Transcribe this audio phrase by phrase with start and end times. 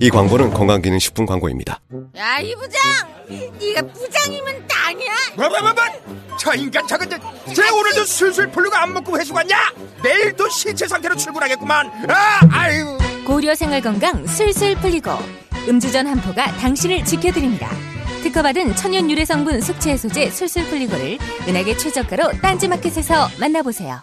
[0.00, 1.80] 이 광고는 건강기능식품 광고입니다.
[2.16, 2.80] 야, 이 부장!
[3.60, 5.12] 네가 부장이면 땅이야?
[5.36, 7.18] 뭐뭐뭐뭐 저 인간 저건 저,
[7.54, 9.56] 쟤 오늘도 술술 풀리고 안 먹고 회수 갔냐?
[10.02, 15.10] 내일도 신체 상태로 출근하겠구만 아 아유 고려 생활 건강 술술 풀리고
[15.68, 17.68] 음주전 한포가 당신을 지켜드립니다.
[18.22, 21.18] 특허받은 천연 유래 성분 숙취 해소제 술술 풀리고를
[21.48, 24.02] 은하계 최저가로 딴지마켓에서 만나보세요.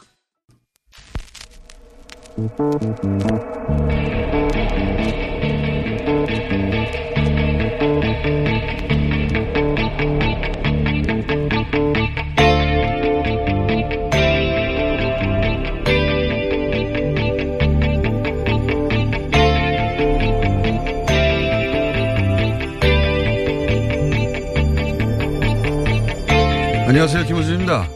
[26.94, 27.26] 안녕하세요.
[27.26, 27.90] 김호준입니다.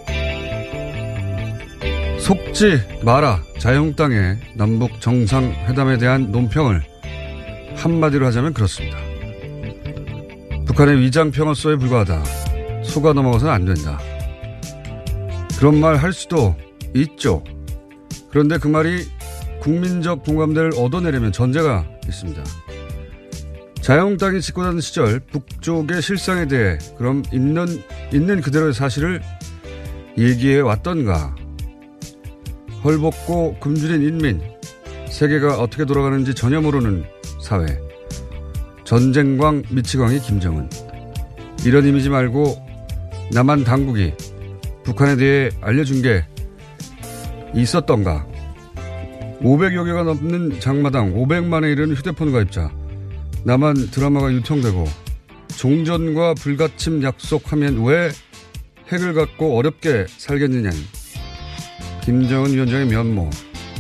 [2.20, 6.81] 속지 마라 자유한국당의 남북 정상회담에 대한 논평을
[7.75, 8.98] 한마디로 하자면 그렇습니다.
[10.66, 12.23] 북한의 위장평화소에 불과하다.
[12.86, 14.00] 속아 넘어가서는 안 된다.
[15.59, 16.56] 그런 말 할 수도
[16.95, 17.44] 있죠.
[18.31, 19.06] 그런데 그 말이
[19.59, 22.44] 국민적 공감대를 얻어내려면 전제가 있습니다.
[23.80, 29.22] 자유한국당이 집권하는 시절 북쪽의 실상에 대해 그럼 있는 있는 그대로의 사실을
[30.18, 31.35] 얘기해 왔던가?
[32.84, 34.41] 헐벗고 굶주린 인민
[35.09, 37.06] 세계가 어떻게 돌아가는지 전혀 모르는
[37.41, 37.66] 사회.
[38.84, 40.69] 전쟁광 미치광이 김정은.
[41.66, 42.56] 이런 이미지 말고
[43.34, 44.13] 남한 당국이
[44.84, 46.24] 북한에 대해 알려준 게
[47.53, 48.25] 있었던가?
[49.41, 52.72] 500여 개가 넘는 장마당 500만에 이르는 휴대폰 가입자.
[53.44, 54.85] 남한 드라마가 유통되고
[55.56, 58.12] 종전과 불가침 약속하면 왜
[58.91, 60.69] 핵을 갖고 어렵게 살겠느냐.
[62.03, 63.30] 김정은 위원장의 면모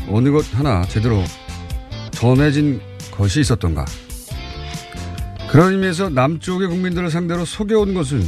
[0.09, 1.23] 어느 것 하나 제대로
[2.11, 3.85] 전해진 것이 있었던가.
[5.49, 8.21] 그런 의미에서 남쪽의 국민들을 상대로 속여온 것은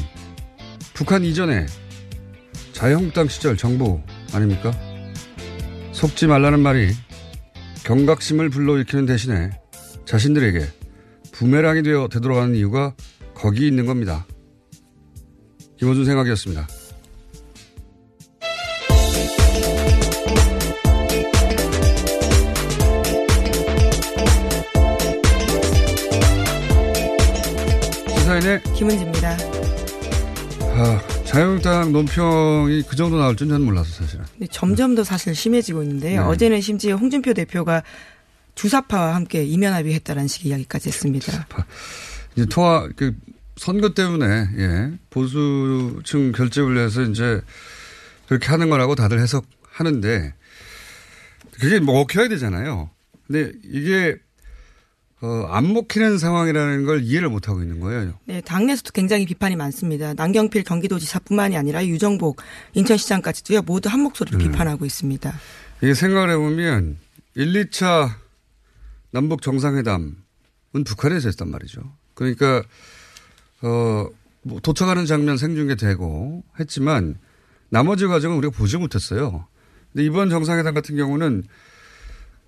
[0.94, 1.66] 북한 이전에
[2.72, 4.02] 자유한국당 시절 정부
[4.34, 4.72] 아닙니까?
[5.92, 6.94] 속지 말라는 말이
[7.84, 9.50] 경각심을 불러일으키는 대신에
[10.06, 10.66] 자신들에게
[11.34, 12.94] 부메랑이 되어 되돌아가는 이유가
[13.40, 14.26] 거기 있는 겁니다.
[15.78, 16.68] 김호준 생각이었습니다.
[28.18, 29.38] 시사인의 김은지입니다.
[30.82, 34.26] 아, 자유한국당 논평이 그 정도 나올 줄 저는 몰랐어 사실은.
[34.34, 36.24] 근데 점점 더 사실 심해지고 있는데요.
[36.24, 36.28] 네.
[36.28, 37.84] 어제는 심지어 홍준표 대표가
[38.56, 41.48] 주사파와 함께 이면합의했다라는 식의 이야기까지 했습니다.
[42.36, 43.16] 이제 통화 그
[43.56, 47.42] 선거 때문에 예 보수층 결집을 해서 이제
[48.28, 50.34] 그렇게 하는 거라고 다들 해석하는데
[51.60, 52.90] 그게 뭐 먹혀야 되잖아요.
[53.28, 54.18] 근데 이게
[55.22, 58.14] 어, 안 먹히는 상황이라는 걸 이해를 못 하고 있는 거예요.
[58.26, 60.14] 네, 당내에서도 굉장히 비판이 많습니다.
[60.14, 62.42] 남경필 경기도지사뿐만이 아니라 유정복
[62.74, 64.40] 인천시장까지도요 모두 한 목소리로 음.
[64.40, 65.34] 비판하고 있습니다.
[65.82, 66.98] 이게 생각을 해보면
[67.36, 68.10] 1, 2차
[69.12, 70.16] 남북 정상회담은
[70.86, 71.82] 북한에서 했단 말이죠.
[72.19, 72.63] 그러니까,
[73.62, 74.07] 어,
[74.41, 77.18] 뭐 도착하는 장면 생중계되고 했지만
[77.69, 79.47] 나머지 과정은 우리가 보지 못했어요.
[79.91, 81.44] 근데 이번 정상회담 같은 경우는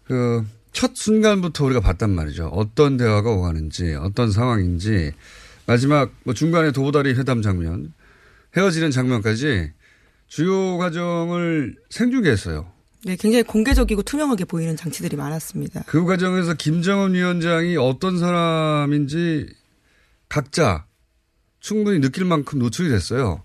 [0.06, 2.48] 그 첫 순간부터 우리가 봤단 말이죠.
[2.48, 5.12] 어떤 대화가 오가는지, 어떤 상황인지,
[5.66, 7.94] 마지막 뭐 중간에 도보다리 회담 장면,
[8.56, 9.72] 헤어지는 장면까지
[10.28, 12.72] 주요 과정을 생중계했어요.
[13.04, 15.84] 네, 굉장히 공개적이고 투명하게 보이는 장치들이 많았습니다.
[15.88, 19.48] 그 과정에서 김정은 위원장이 어떤 사람인지
[20.32, 20.86] 각자
[21.60, 23.44] 충분히 느낄 만큼 노출이 됐어요.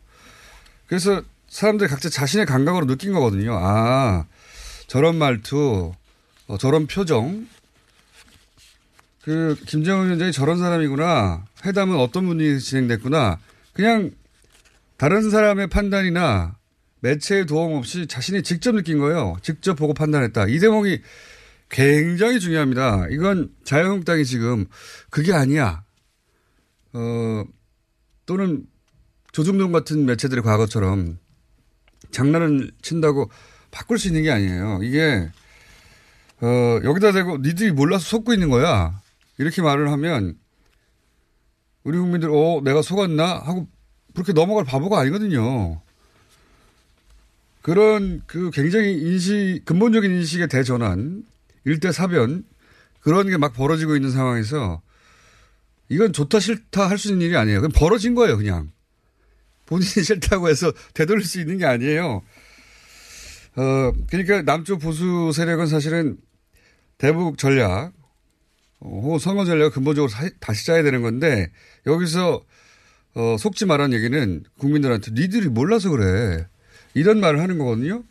[0.87, 3.59] 그래서 사람들이 각자 자신의 감각으로 느낀 거거든요.
[3.61, 4.25] 아,
[4.87, 5.93] 저런 말투,
[6.47, 7.49] 어, 저런 표정.
[9.25, 11.45] 그, 김정은 위원장이 저런 사람이구나.
[11.65, 13.41] 회담은 어떤 분이 진행됐구나.
[13.73, 14.13] 그냥
[14.97, 16.57] 다른 사람의 판단이나
[17.01, 19.37] 매체의 도움 없이 자신이 직접 느낀 거예요.
[19.43, 20.47] 직접 보고 판단했다.
[20.47, 21.03] 이 대목이
[21.69, 23.09] 굉장히 중요합니다.
[23.11, 24.67] 이건 자유한국당이 지금
[25.11, 25.85] 그게 아니야.
[26.97, 27.45] 어,
[28.25, 28.65] 또는
[29.33, 31.19] 조중동 같은 매체들의 과거처럼
[32.11, 33.31] 장난을 친다고
[33.71, 34.81] 바꿀 수 있는 게 아니에요.
[34.83, 35.29] 이게,
[36.41, 38.99] 어, 여기다 대고 니들이 몰라서 속고 있는 거야.
[39.37, 40.39] 이렇게 말을 하면
[41.85, 43.41] 우리 국민들, 어, 내가 속았나?
[43.41, 43.69] 하고
[44.15, 45.83] 그렇게 넘어갈 바보가 아니거든요.
[47.61, 51.25] 그런 그 굉장히 인식, 근본적인 인식의 대전환,
[51.65, 52.45] 일대 사변,
[53.01, 54.81] 그런 게 막 벌어지고 있는 상황에서
[55.89, 57.61] 이건 좋다 싫다 할 수 있는 일이 아니에요.
[57.61, 58.71] 그냥 벌어진 거예요, 그냥.
[59.67, 62.23] 본인이 싫다고 해서 되돌릴 수 있는 게 아니에요.
[63.57, 66.19] 어, 그러니까 남쪽 보수 세력은 사실은
[66.99, 67.93] 대북 전략,
[68.81, 71.51] 어, 혹은 선거 전략을 근본적으로 사, 다시 짜야 되는 건데
[71.87, 72.45] 여기서
[73.15, 76.47] 어, 속지 말한 얘기는 국민들한테 니들이 몰라서 그래.
[76.95, 78.05] 이런 말을 하는 거거든요.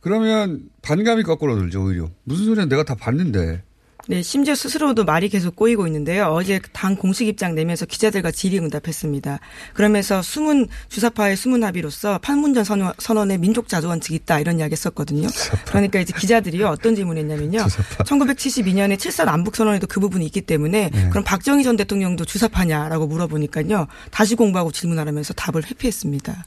[0.00, 2.10] 그러면 반감이 거꾸로 들죠, 오히려.
[2.24, 3.62] 무슨 소리야 내가 다 봤는데.
[4.10, 6.28] 네, 심지어 스스로도 말이 계속 꼬이고 있는데요.
[6.28, 9.38] 어제 당 공식 입장 내면서 기자들과 질의응답했습니다.
[9.74, 15.28] 그러면서 숨은 주사파의 숨은 합의로서 판문점 선언, 선언에 민족 자조원 측이 있다 이런 이야기 했었거든요.
[15.66, 17.58] 그러니까 이제 기자들이요 어떤 질문했냐면요.
[17.58, 21.08] 1972년에 7사 남북 선언에도 그 부분이 있기 때문에 네.
[21.10, 23.88] 그럼 박정희 전 대통령도 주사파냐라고 물어보니까요.
[24.10, 26.46] 다시 공부하고 질문하라면서 답을 회피했습니다.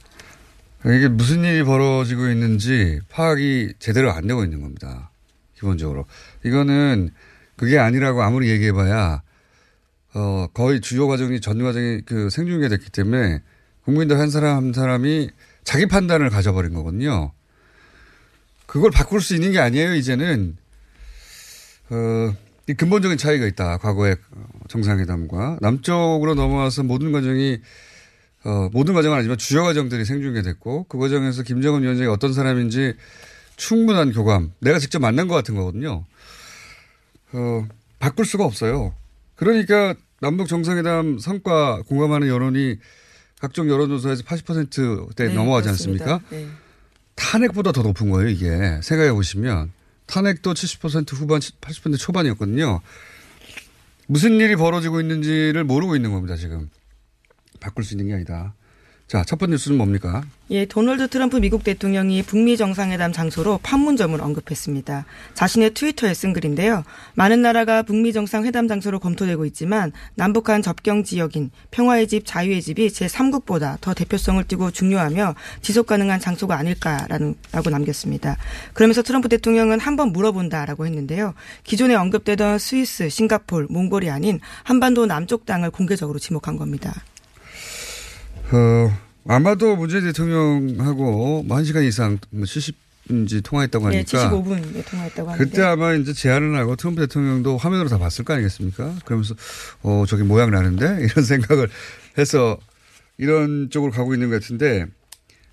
[0.86, 5.12] 이게 무슨 일이 벌어지고 있는지 파악이 제대로 안 되고 있는 겁니다.
[5.54, 6.06] 기본적으로.
[6.44, 7.10] 이거는
[7.56, 9.22] 그게 아니라고 아무리 얘기해봐야,
[10.14, 13.42] 어, 거의 주요 과정이 전 과정이 그 생중계 됐기 때문에
[13.84, 15.30] 국민들 한 사람 한 사람이
[15.64, 17.32] 자기 판단을 가져버린 거거든요.
[18.66, 20.56] 그걸 바꿀 수 있는 게 아니에요, 이제는.
[21.90, 22.34] 어,
[22.68, 23.78] 이 근본적인 차이가 있다.
[23.78, 24.16] 과거의
[24.68, 25.58] 정상회담과.
[25.60, 27.60] 남쪽으로 넘어와서 모든 과정이
[28.44, 32.94] 어, 모든 과정은 아니지만 주요 과정들이 생중계됐고 그 과정에서 김정은 위원장이 어떤 사람인지
[33.56, 36.04] 충분한 교감, 내가 직접 만난 것 같은 거거든요.
[37.32, 37.66] 어,
[37.98, 38.94] 바꿀 수가 없어요.
[39.34, 42.76] 그러니까 남북 정상회담 성과 공감하는 여론이
[43.40, 46.14] 각종 여론조사에서 80%대 네, 넘어가지 그렇습니다.
[46.14, 46.36] 않습니까?
[46.36, 46.48] 네.
[47.16, 48.80] 탄핵보다 더 높은 거예요, 이게.
[48.82, 49.72] 생각해 보시면.
[50.06, 52.80] 탄핵도 70% 후반, 80% 초반이었거든요.
[54.06, 56.70] 무슨 일이 벌어지고 있는지를 모르고 있는 겁니다, 지금.
[57.60, 58.54] 바꿀 수 있는 게 아니다.
[59.12, 60.22] 자, 첫 번째 뉴스는 뭡니까?
[60.48, 65.04] 예, 도널드 트럼프 미국 대통령이 북미 정상회담 장소로 판문점을 언급했습니다.
[65.34, 66.82] 자신의 트위터에 쓴 글인데요.
[67.12, 73.78] 많은 나라가 북미 정상회담 장소로 검토되고 있지만 남북한 접경 지역인 평화의 집, 자유의 집이 제3국보다
[73.82, 78.38] 더 대표성을 띠고 중요하며 지속 가능한 장소가 아닐까라는 라고 남겼습니다.
[78.72, 81.34] 그러면서 트럼프 대통령은 한번 물어본다라고 했는데요.
[81.64, 86.94] 기존에 언급되던 스위스, 싱가폴, 몽골이 아닌 한반도 남쪽 땅을 공개적으로 지목한 겁니다.
[88.52, 94.30] 어, 아마도 문재인 대통령하고 뭐 1시간 이상 뭐 70인지 통화했다고 네, 하니까.
[94.30, 95.44] 75분 통화했다고 하는데.
[95.44, 98.96] 그때 아마 이제 제안을 하고 트럼프 대통령도 화면으로 다 봤을 거 아니겠습니까?
[99.04, 99.34] 그러면서,
[99.82, 100.98] 어, 저기 모양 나는데?
[101.06, 101.68] 이런 생각을
[102.18, 102.58] 해서
[103.18, 104.86] 이런 쪽으로 가고 있는 것 같은데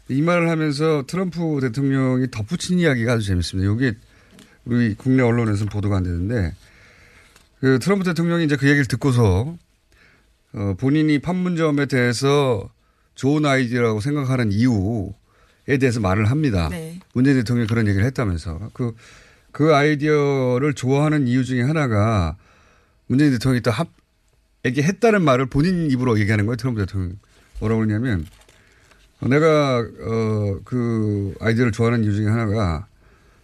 [0.07, 3.69] 이 말을 하면서 트럼프 대통령이 덧붙인 이야기가 아주 재밌습니다.
[3.69, 3.93] 여기
[4.65, 6.53] 우리 국내 언론에서는 보도가 안 되는데
[7.59, 9.55] 그 트럼프 대통령이 이제 그 얘기를 듣고서
[10.53, 12.69] 어, 본인이 판문점에 대해서
[13.19, 16.69] 좋은 아이디어라고 생각하는 이유에 대해서 말을 합니다.
[16.71, 17.01] 네.
[17.13, 18.69] 문재인 대통령이 그런 얘기를 했다면서.
[18.71, 18.95] 그,
[19.51, 22.37] 그 아이디어를 좋아하는 이유 중에 하나가
[23.07, 23.89] 문재인 대통령이 또 합,
[24.63, 26.55] 얘기했다는 말을 본인 입으로 얘기하는 거예요.
[26.55, 27.17] 트럼프 대통령.
[27.59, 28.25] 뭐라고 그러냐면
[29.19, 32.87] 어, 내가, 어, 그 아이디어를 좋아하는 이유 중에 하나가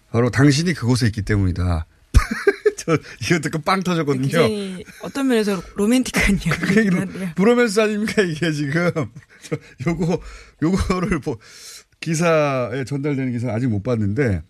[0.10, 1.86] 바로 당신이 그곳에 있기 때문이다.
[2.78, 4.40] 저 이거 듣고 빵 터졌거든요.
[5.02, 6.40] 어떤 면에서 로맨틱한
[6.94, 7.30] 한데요.
[7.36, 9.08] 브로맨스 아닙니까 이게 지금 저
[9.88, 10.20] 요거
[10.62, 11.38] 요거를 뭐
[12.00, 14.42] 기사에 전달되는 기사 아직 못 봤는데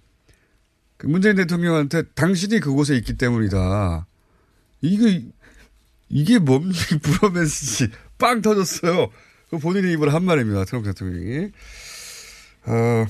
[0.98, 4.08] 그 문재인 대통령한테 당신이 그곳에 있기 때문이다.
[4.82, 5.26] 이게
[6.10, 9.10] 이게 뭡니까 브로맨스지 빵 터졌어요.
[9.50, 10.66] 그 본인의 입으로 한 말입니다.
[10.66, 11.52] 트럼프 대통령이
[12.68, 13.06] 어,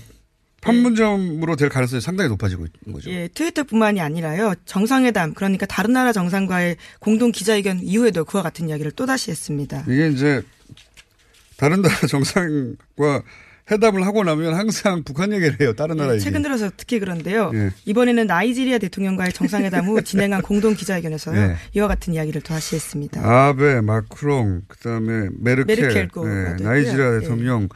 [0.61, 3.11] 판문점으로 될 가능성이 상당히 높아지고 있는 거죠.
[3.11, 4.55] 예, 트위터뿐만이 아니라요.
[4.65, 9.85] 정상회담 그러니까 다른 나라 정상과의 공동 기자회견 이후에도 그와 같은 이야기를 또 다시 했습니다.
[9.87, 10.43] 이게 이제
[11.57, 13.23] 다른 나라 정상과
[13.71, 15.73] 회담을 하고 나면 항상 북한 얘기를 해요.
[15.73, 16.23] 다른 나라 예, 얘기.
[16.23, 17.51] 최근 들어서 특히 그런데요.
[17.55, 17.71] 예.
[17.85, 21.39] 이번에는 나이지리아 대통령과의 정상회담 후 진행한 공동 기자회견에서요.
[21.39, 21.55] 예.
[21.73, 23.21] 이와 같은 이야기를 또 다시 했습니다.
[23.23, 26.63] 아베, 마크롱, 그다음에 메르켈, 메르켈 네.
[26.63, 27.19] 나이지리아 예.
[27.21, 27.67] 대통령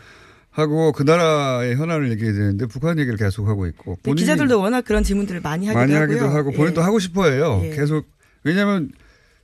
[0.51, 5.03] 하고 그 나라의 현안을 얘기해야 되는데 북한 얘기를 계속 하고 있고 네, 기자들도 워낙 그런
[5.03, 5.93] 질문들을 많이 하기도 많이.
[5.93, 6.85] 하기도 하고 본인도 예.
[6.85, 7.61] 하고 싶어해요.
[7.63, 7.69] 예.
[7.71, 8.05] 계속
[8.43, 8.91] 왜냐하면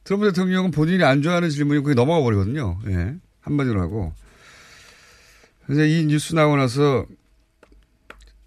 [0.04, 2.78] 트럼프 대통령은 본인이 안 좋아하는 질문이 그게 넘어가 버리거든요.
[2.88, 3.16] 예.
[3.42, 4.14] 한마디로 하고.
[5.66, 7.06] 그래서 이 뉴스 나오고 나서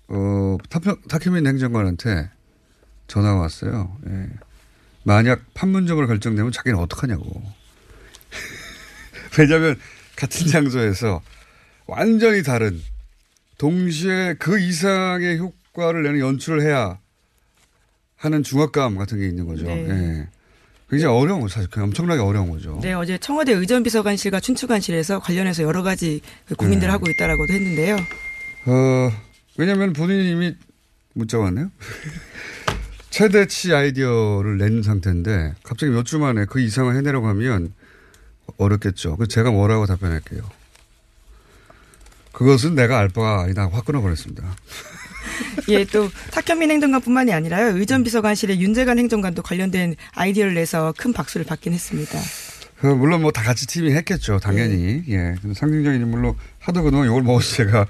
[0.09, 0.57] 어,
[1.09, 2.31] 타케민 행정관한테
[3.07, 3.97] 전화가 왔어요.
[4.09, 4.29] 예.
[5.03, 7.43] 만약 판문점으로 결정되면 자기는 어떡하냐고.
[9.39, 9.79] 왜냐하면
[10.17, 11.23] 같은 장소에서
[11.87, 12.81] 완전히 다른
[13.57, 16.99] 동시에 그 이상의 효과를 내는 연출을 해야
[18.17, 19.65] 하는 중압감 같은 게 있는 거죠.
[19.65, 19.89] 네.
[19.89, 20.29] 예.
[20.91, 21.55] 굉장히 어려운 거죠.
[21.55, 22.79] 사실 엄청나게 어려운 거죠.
[22.83, 26.93] 네, 어제 청와대 의전비서관실과 춘추관실에서 관련해서 여러 가지 그 고민들을 네.
[26.93, 27.97] 하고 있다라고도 했는데요.
[28.67, 29.13] 어,
[29.59, 30.55] 왜냐면 본인이 이미
[31.15, 31.71] 문자가 왔네요.
[33.11, 37.73] 최대치 아이디어를 낸 상태인데 갑자기 몇 주 만에 그 이상을 해내려고 하면
[38.57, 39.17] 어렵겠죠.
[39.17, 40.43] 그래서 제가 뭐라고 답변할게요.
[42.33, 43.69] 그것은 내가 알 바가 아니다.
[43.71, 44.45] 확 끊어버렸습니다.
[45.69, 47.77] 예, 또 탁현민 행정관뿐만이 아니라요.
[47.77, 52.19] 의전 비서관실의 윤재관 행정관도 관련된 아이디어를 내서 큰 박수를 받긴 했습니다.
[52.81, 54.39] 그 물론 뭐 다 같이 팀이 했겠죠.
[54.39, 55.03] 당연히.
[55.09, 55.35] 예.
[55.43, 57.87] 근데 상징적인 인물로 하도 그동안 욕을 먹어서 제가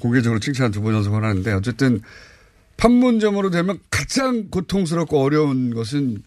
[0.00, 2.00] 공개적으로 칭찬 두 번 연속을 하는데 어쨌든
[2.76, 6.22] 판문점으로 되면 가장 고통스럽고 어려운 것은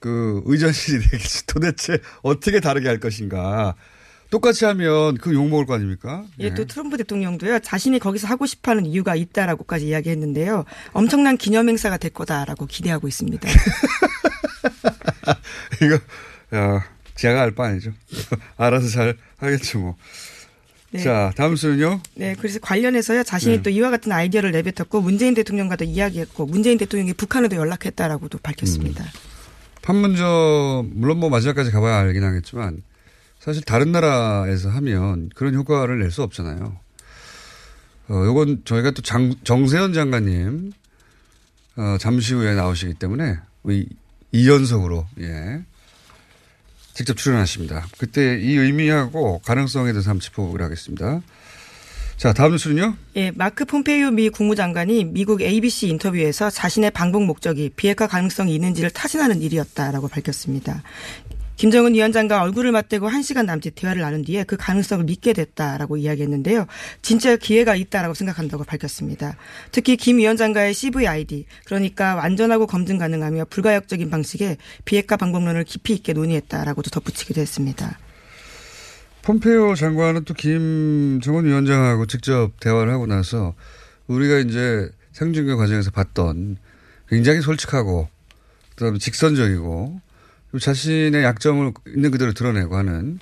[0.00, 1.46] 그 의전실이 되겠지.
[1.48, 3.74] 도대체 어떻게 다르게 할 것인가.
[4.30, 6.24] 똑같이 하면 그 욕먹을 거 아닙니까?
[6.38, 7.60] 예, 또 트럼프 대통령도요.
[7.60, 10.64] 자신이 거기서 하고 싶어 하는 이유가 있다라고까지 이야기했는데요.
[10.92, 13.48] 엄청난 기념행사가 될 거다라고 기대하고 있습니다.
[15.82, 15.98] 이거,
[16.56, 17.92] 야, 제가 알 바 아니죠.
[18.58, 19.96] 알아서 잘 하겠죠, 뭐.
[20.90, 21.02] 네.
[21.02, 22.00] 자, 다음 수는요?
[22.14, 23.22] 네, 그래서 관련해서요.
[23.22, 23.62] 자신이 네.
[23.62, 29.04] 또 이와 같은 아이디어를 내뱉었고 문재인 대통령과도 이야기했고 문재인 대통령이 북한에도 연락했다라고도 밝혔습니다.
[29.82, 32.82] 판문점 물론 뭐 마지막까지 가봐야 알긴 하겠지만
[33.48, 36.78] 사실 다른 나라에서 하면 그런 효과를 낼 수 없잖아요.
[38.10, 40.72] 어, 요건 저희가 또 장, 정세현 장관님
[41.76, 43.38] 어, 잠시 후에 나오시기 때문에
[43.70, 43.86] 이,
[44.32, 45.62] 이 연속으로 예
[46.92, 47.86] 직접 출연하십니다.
[47.96, 51.22] 그때 이 의미하고 가능성에 대해서 한번 짚어보기로 하겠습니다.
[52.18, 52.96] 자 다음 뉴스는요.
[53.16, 59.40] 예, 마크 폼페이오 미 국무장관이 미국 ABC 인터뷰에서 자신의 방북 목적이 비핵화 가능성이 있는지를 타진하는
[59.40, 60.82] 일이었다라고 밝혔습니다.
[61.58, 66.66] 김정은 위원장과 얼굴을 맞대고 한시간 남짓 대화를 나눈 뒤에 그 가능성을 믿게 됐다라고 이야기했는데요.
[67.02, 69.36] 진짜 기회가 있다라고 생각한다고 밝혔습니다.
[69.72, 76.90] 특히 김 위원장과의 CVID, 그러니까 완전하고 검증 가능하며 불가역적인 방식의 비핵화 방법론을 깊이 있게 논의했다라고도
[76.90, 77.98] 덧붙이기도 했습니다.
[79.22, 83.54] 폼페이오 장관은 또 김정은 위원장하고 직접 대화를 하고 나서
[84.06, 86.56] 우리가 이제 생중계 과정에서 봤던
[87.08, 88.08] 굉장히 솔직하고
[88.76, 90.00] 그다음에 직선적이고
[90.58, 93.18] 자신의 약점을 있는 그대로 드러내고 하는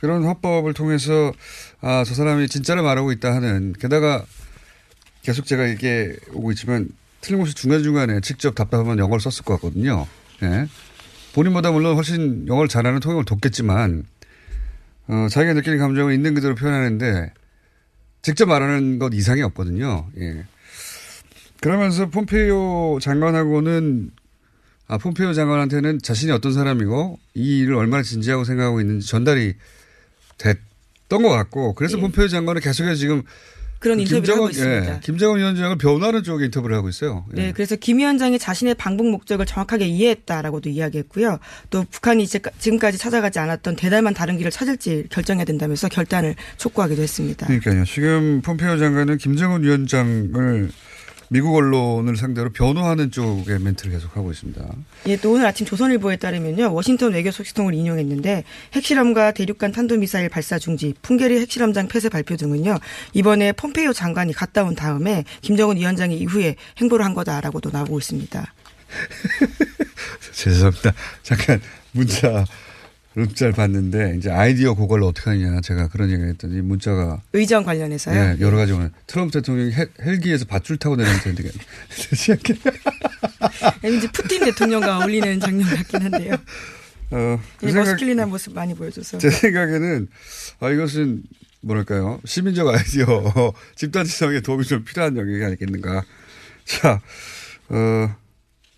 [0.00, 1.32] 그런 화법을 통해서
[1.80, 4.24] 아, 저 사람이 진짜를 말하고 있다 하는 게다가
[5.22, 6.88] 계속 제가 이게 오고 있지만
[7.20, 10.06] 틀림없이 중간중간에 직접 답답하면 영어를 썼을 것 같거든요.
[10.42, 10.66] 예.
[11.34, 14.04] 본인보다 물론 훨씬 영어를 잘하는 통역을 돕겠지만
[15.08, 17.32] 어, 자기가 느끼는 감정을 있는 그대로 표현하는데
[18.22, 20.08] 직접 말하는 것 이상이 없거든요.
[20.18, 20.44] 예.
[21.60, 24.10] 그러면서 폼페이오 장관하고는
[24.88, 29.54] 아, 폼페이오 장관한테는 자신이 어떤 사람이고 이 일을 얼마나 진지하고 생각하고 있는지 전달이
[30.38, 32.02] 됐던 것 같고 그래서 예.
[32.02, 33.22] 폼페이오 장관은 계속해서 지금
[33.82, 34.94] 그런 그 인터뷰를 하고 김정은, 있습니다.
[34.94, 37.24] 예, 김정은 위원장을 변호하는 쪽에 인터뷰를 하고 있어요.
[37.36, 37.42] 예.
[37.42, 41.40] 네, 그래서 김 위원장이 자신의 방북 목적을 정확하게 이해했다라고도 이야기했고요.
[41.70, 47.46] 또 북한이 이제 지금까지 찾아가지 않았던 대단한 다른 길을 찾을지 결정해야 된다면서 결단을 촉구하기도 했습니다.
[47.46, 47.84] 그러니까요.
[47.84, 50.70] 지금 폼페이오 장관은 김정은 위원장을
[51.32, 54.62] 미국 언론을 상대로 변호하는 쪽의 멘트를 계속 하고 있습니다.
[55.06, 56.74] 예, 또 오늘 아침 조선일보에 따르면요.
[56.74, 62.78] 워싱턴 외교 소식통을 인용했는데 핵실험과 대륙간 탄도미사일 발사 중지, 풍계리 핵실험장 폐쇄 발표 등은요.
[63.14, 68.52] 이번에 폼페이오 장관이 갔다 온 다음에 김정은 위원장이 이후에 행보를 한 거다라고도 나오고 있습니다.
[70.32, 70.92] 죄송합니다.
[71.22, 71.62] 잠깐
[71.92, 72.44] 문자
[73.14, 78.16] 문자를 봤는데 이제 아이디어 그걸로 어떻게 하냐 제가 그런 얘기를 했더니 문자가 의전 관련해서요.
[78.18, 81.50] 예, 여러 가지 오늘 트럼프 대통령이 헬, 헬기에서 밧줄 타고 내려오는데
[81.90, 82.54] 시작해.
[83.82, 86.34] 왠지 푸틴 대통령과 어울리는 장면 같긴 한데요.
[87.10, 89.18] 어, 그 예, 생각- masculine한 모습 많이 보여줘서.
[89.18, 90.08] 제 생각에는
[90.60, 91.22] 아 이것은
[91.60, 93.06] 뭐랄까요 시민적 아이디어
[93.76, 96.02] 집단 지성에 도움이 좀 필요한 영역이 아니겠는가.
[96.64, 97.00] 자,
[97.68, 98.14] 어,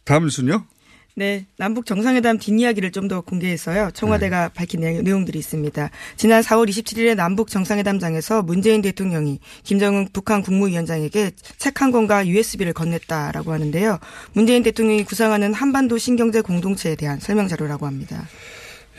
[0.04, 0.66] 다음 순요.
[1.16, 3.90] 네, 남북 정상회담 뒷이야기를 좀 더 공개해서요.
[3.92, 5.90] 청와대가 밝힌 내용, 내용 들이 있습니다.
[6.16, 13.48] 지난 4월 27일에 남북 정상회담장에서 문재인 대통령이 김정은 북한 국무위원장에게 책 한 권과 USB를 건넸다라고
[13.48, 13.98] 하는데요.
[14.32, 18.26] 문재인 대통령이 구상하는 한반도 신경제 공동체에 대한 설명 자료라고 합니다.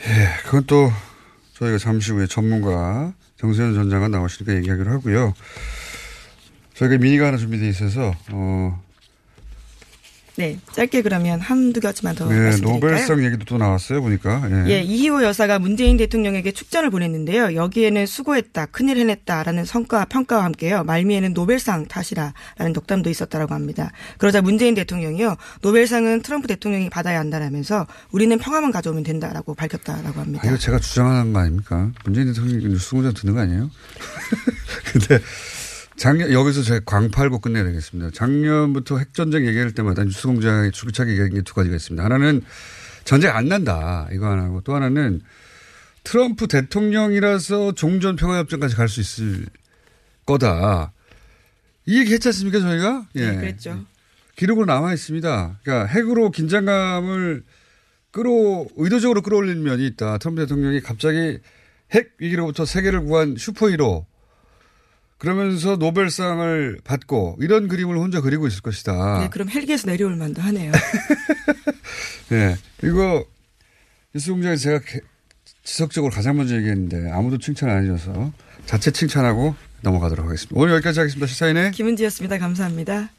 [0.06, 0.90] 예, 그건 또
[1.54, 5.34] 저희가 잠시 후에 전문가 정세현 전 장관 나오시니까 얘기하기로 하고요.
[6.74, 8.82] 저희가 미니가 하나 준비되어 있어서 어,
[10.36, 12.74] 네, 짧게 그러면 한두 가지만 더 네, 말씀드릴까요?
[12.74, 14.42] 노벨상 얘기도 또 나왔어요, 보니까.
[14.50, 14.70] 예.
[14.70, 17.54] 예, 이희호 여사가 문재인 대통령에게 축전을 보냈는데요.
[17.54, 20.84] 여기에는 수고했다, 큰일 해냈다라는 성과 평가와 함께요.
[20.84, 23.92] 말미에는 노벨상 탓이라라는 덕담도 있었다라고 합니다.
[24.18, 30.42] 그러자 문재인 대통령이요, 노벨상은 트럼프 대통령이 받아야 한다라면서 우리는 평화만 가져오면 된다라고 밝혔다라고 합니다.
[30.44, 31.90] 아, 이거 제가 주장하는 거 아닙니까?
[32.04, 33.70] 문재인 대통령이 뉴스 공장 듣는 거 아니에요?
[34.92, 35.18] 근데
[35.96, 38.10] 작년, 여기서 제가 광 팔고 끝내야 되겠습니다.
[38.12, 42.04] 작년부터 핵전쟁 얘기할 때마다 뉴스공장에 줄차게 얘기한 게 두 가지가 있습니다.
[42.04, 42.42] 하나는
[43.04, 44.08] 전쟁 안 난다.
[44.12, 45.22] 이거 하나고 또 하나는
[46.04, 49.46] 트럼프 대통령이라서 종전 평화협정까지 갈 수 있을
[50.26, 50.92] 거다.
[51.86, 53.06] 이 얘기 했지 않습니까, 저희가?
[53.16, 53.30] 예.
[53.30, 53.84] 네, 그랬죠.
[54.36, 55.60] 기록으로 남아 있습니다.
[55.62, 57.42] 그러니까 핵으로 긴장감을
[58.10, 60.18] 끌어 의도적으로 끌어올리는 면이 있다.
[60.18, 61.38] 트럼프 대통령이 갑자기
[61.92, 64.06] 핵 위기로부터 세계를 구한 슈퍼히로
[65.18, 69.20] 그러면서 노벨상을 받고 이런 그림을 혼자 그리고 있을 것이다.
[69.20, 70.72] 네, 그럼 헬기에서 내려올 만도 하네요.
[72.28, 72.56] 네.
[72.82, 73.24] 이거
[74.14, 75.00] 뉴스 공장에서 제가 개-
[75.62, 78.32] 지속적으로 가장 먼저 얘기했는데 아무도 칭찬 안 해줘서
[78.66, 80.54] 자체 칭찬하고 넘어가도록 하겠습니다.
[80.60, 81.26] 오늘 여기까지 하겠습니다.
[81.26, 82.38] 시사인의 김은지였습니다.
[82.38, 83.10] 감사합니다.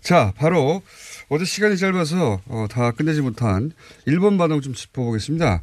[0.00, 0.82] 자, 바로
[1.28, 3.72] 어제 시간이 짧아서 어, 다 끝내지 못한
[4.06, 5.62] 일본 반응 좀 짚어보겠습니다.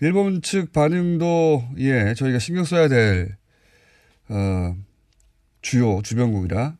[0.00, 3.36] 일본 측 반응도 예 저희가 신경 써야 될
[4.28, 4.76] 어,
[5.60, 6.76] 주요 주변국이라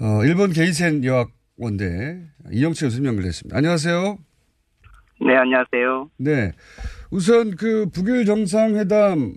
[0.00, 2.20] 어, 일본 게이센 여학원대
[2.52, 3.56] 이영채 교수님 연결됐습니다.
[3.56, 4.18] 안녕하세요.
[5.20, 6.10] 네, 안녕하세요.
[6.18, 6.52] 네,
[7.10, 9.34] 우선 그 북일 정상회담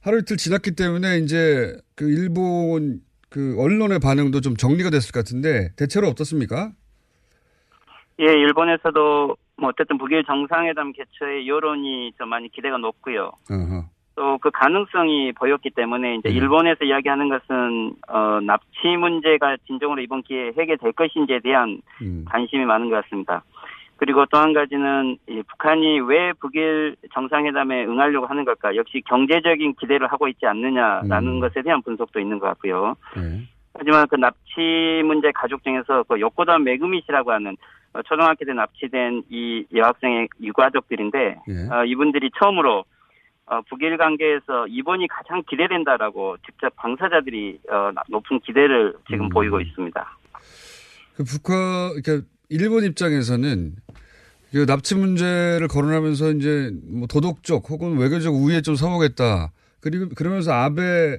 [0.00, 5.72] 하루 이틀 지났기 때문에 이제 그 일본 그 언론의 반응도 좀 정리가 됐을 것 같은데
[5.76, 6.72] 대체로 어떻습니까?
[8.20, 13.30] 예, 일본에서도 뭐 어쨌든 북일 정상회담 개최의 여론이 좀 많이 기대가 높고요.
[13.50, 13.91] 어허.
[14.14, 16.34] 또 그 가능성이 보였기 때문에 이제 음.
[16.34, 22.24] 일본에서 이야기하는 것은 어 납치 문제가 진정으로 이번 기회에 해결될 것인지에 대한 음.
[22.28, 23.42] 관심이 많은 것 같습니다.
[23.96, 28.74] 그리고 또 한 가지는 이 북한이 왜 북일 정상회담에 응하려고 하는 걸까?
[28.74, 31.40] 역시 경제적인 기대를 하고 있지 않느냐라는 음.
[31.40, 32.96] 것에 대한 분석도 있는 것 같고요.
[33.16, 33.46] 네.
[33.78, 37.56] 하지만 그 납치 문제 가족 중에서 그 요코다 메구미 씨라고 하는
[37.94, 41.74] 어, 초등학교 때 납치된 이 여학생의 유가족들인데 예.
[41.74, 42.84] 어, 이분들이 처음으로
[43.46, 49.28] 어, 북일 관계에서 이번이 가장 기대된다라고 직접 당사자들이 어, 나- 높은 기대를 지금 음.
[49.30, 50.18] 보이고 있습니다.
[51.16, 53.72] 그 북한, 그러니까 일본 입장에서는
[54.52, 59.50] 그 납치 문제를 거론하면서 이제 뭐 도덕적 혹은 외교적 우위에 좀 서보겠다.
[59.80, 61.18] 그리고 그러면서 아베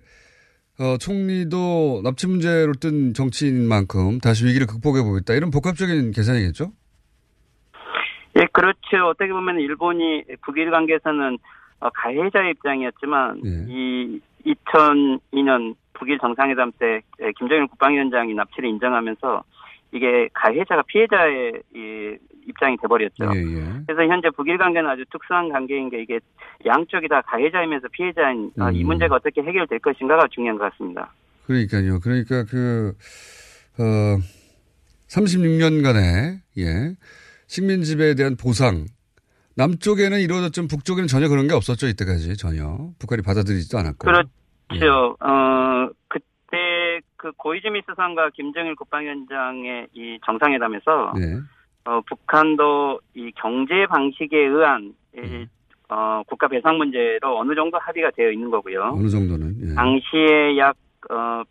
[0.80, 5.34] 어, 총리도 납치 문제로 뜬 정치인 만큼 다시 위기를 극복해 보겠다.
[5.34, 6.72] 이런 복합적인 계산이겠죠?
[8.38, 9.10] 예, 그렇죠.
[9.10, 11.38] 어떻게 보면 일본이 북일 관계에서는 어,
[11.94, 13.66] 가해자 입장이었지만 예.
[13.68, 19.44] 이 2002년 북일 정상회담 때 예, 김정일 국방위원장이 납치를 인정하면서
[19.92, 23.32] 이게 가해자가 피해자의 이 입장이 돼버렸죠.
[23.36, 23.84] 예, 예.
[23.86, 26.20] 그래서 현재 북일 관계는 아주 특수한 관계인 게 이게
[26.66, 28.88] 양쪽이 다 가해자이면서 피해자인 아, 이 음.
[28.88, 31.14] 문제가 어떻게 해결될 것인가가 중요한 것 같습니다.
[31.46, 32.00] 그러니까요.
[32.00, 32.94] 그러니까 그,
[33.80, 34.18] 어,
[35.08, 36.96] 36년간의, 예,
[37.48, 38.86] 식민 지배에 대한 보상.
[39.56, 41.88] 남쪽에는 이루어졌지만 북쪽에는 전혀 그런 게 없었죠.
[41.88, 42.78] 이때까지 전혀.
[43.00, 44.06] 북한이 받아들이지도 않았고.
[44.06, 45.16] 그렇죠.
[45.20, 51.40] 어, 그때 그 고이즈미 수상과 김정일 국방위원장의 이 정상회담에서 예.
[51.86, 55.48] 어, 북한도 이 경제 방식에 의한 이, 음.
[55.90, 58.94] 어, 국가 배상 문제로 어느 정도 합의가 되어 있는 거고요.
[58.96, 59.56] 어느 정도는.
[59.62, 59.76] 예.
[59.76, 60.76] 당시에 약
[61.12, 61.44] 어,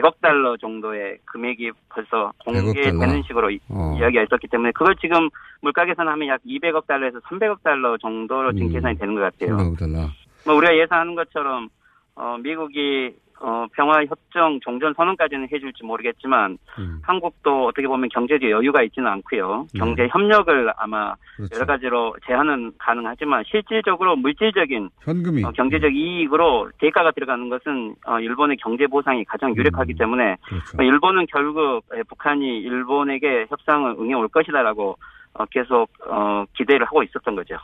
[0.00, 2.62] 100, 100억 달러 정도의 금액이 벌써 100억 달러.
[2.64, 3.96] 공개되는 식으로 이- 어.
[3.98, 5.28] 이야기가 있었기 때문에 그걸 지금
[5.60, 8.72] 물가 계산하면 약 200억 달러에서 300억 달러 정도로 지금 음.
[8.72, 9.56] 계산이 되는 것 같아요.
[9.56, 10.08] 300억 달러.
[10.46, 11.68] 뭐 우리가 예상하는 것처럼
[12.14, 17.00] 어, 미국이 어, 평화 협정 종전 선언까지는 해줄지 모르겠지만 음.
[17.02, 19.66] 한국도 어떻게 보면 경제적 여유가 있지는 않고요.
[19.72, 19.78] 네.
[19.78, 21.54] 경제 협력을 아마 그렇죠.
[21.54, 25.44] 여러 가지로 제한은 가능하지만 실질적으로 물질적인 현금이.
[25.44, 29.96] 어, 경제적 이익으로 대가가 들어가는 것은 어, 일본의 경제 보상이 가장 유력하기 음.
[29.96, 30.76] 때문에 그렇죠.
[30.78, 34.98] 어, 일본은 결국 에, 북한이 일본에게 협상을 응해 올 것이다라고
[35.34, 37.56] 어, 계속 어, 기대를 하고 있었던 거죠.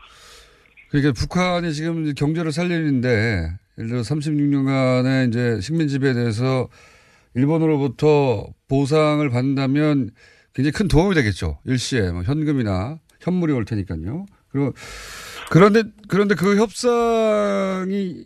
[0.91, 6.69] 그러니까 북한이 지금 경제를 살리는데 예를 들어 36년간의 이제 식민 지배에 대해서
[7.35, 10.11] 일본으로부터 보상을 받는다면
[10.55, 11.59] 굉장히 큰 도움이 되겠죠.
[11.65, 14.27] 일시에 뭐 현금이나 현물이 올 테니까요.
[14.49, 14.73] 그리고
[15.51, 18.25] 그런데 그런데 그 협상이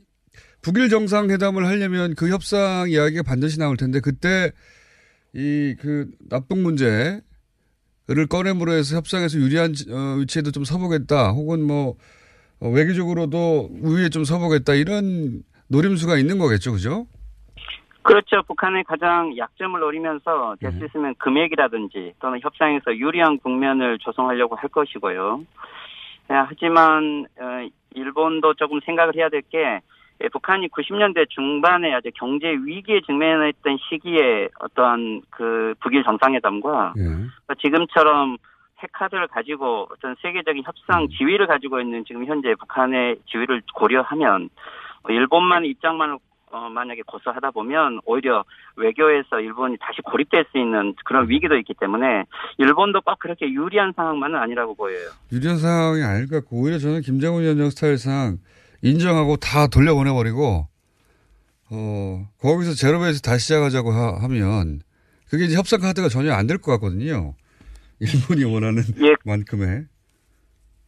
[0.61, 4.53] 북일 정상회담을 하려면 그 협상 이야기가 반드시 나올 텐데 그때
[5.35, 7.23] 이 그 납북 문제를
[8.29, 11.31] 꺼내므로 해서 협상에서 유리한 어, 위치에도 좀 서보겠다.
[11.31, 11.97] 혹은 뭐 어,
[12.61, 14.75] 외교적으로도 우위에 좀 서보겠다.
[14.75, 16.73] 이런 노림수가 있는 거겠죠.
[16.73, 17.07] 그죠?
[18.03, 18.43] 그렇죠.
[18.47, 25.43] 북한의 가장 약점을 노리면서 될 수 있으면 금액이라든지 또는 협상에서 유리한 국면을 조성하려고 할 것이고요.
[26.31, 29.81] 예, 하지만 어, 일본도 조금 생각을 해야 될 게
[30.33, 37.55] 북한이 90년대 중반에 아주 경제 위기에 직면했던 시기에 어떠한 그 북일 정상회담과 예.
[37.63, 38.37] 지금처럼
[38.83, 44.51] 핵카드를 가지고 어떤 세계적인 협상 지위를 가지고 있는 지금 현재 북한의 지위를 고려하면
[45.09, 46.19] 일본만 입장만을
[46.51, 48.43] 어, 만약에 고수하다 보면 오히려
[48.77, 52.25] 외교에서 일본이 다시 고립될 수 있는 그런 위기도 있기 때문에
[52.57, 55.11] 일본도 꼭 그렇게 유리한 상황만은 아니라고 보여요.
[55.31, 58.39] 유리한 상황이 아닐 것 같고 오히려 저는 김정은 위원장 스타일상
[58.81, 60.69] 인정하고 다 돌려보내버리고
[61.71, 64.81] 어 거기서 제로베이스 다시 시작하자고 하, 면
[65.29, 67.35] 그게 이제 협상 카드가 전혀 안 될 것 같거든요.
[68.01, 69.15] 일본이 원하는 예.
[69.25, 69.87] 만큼의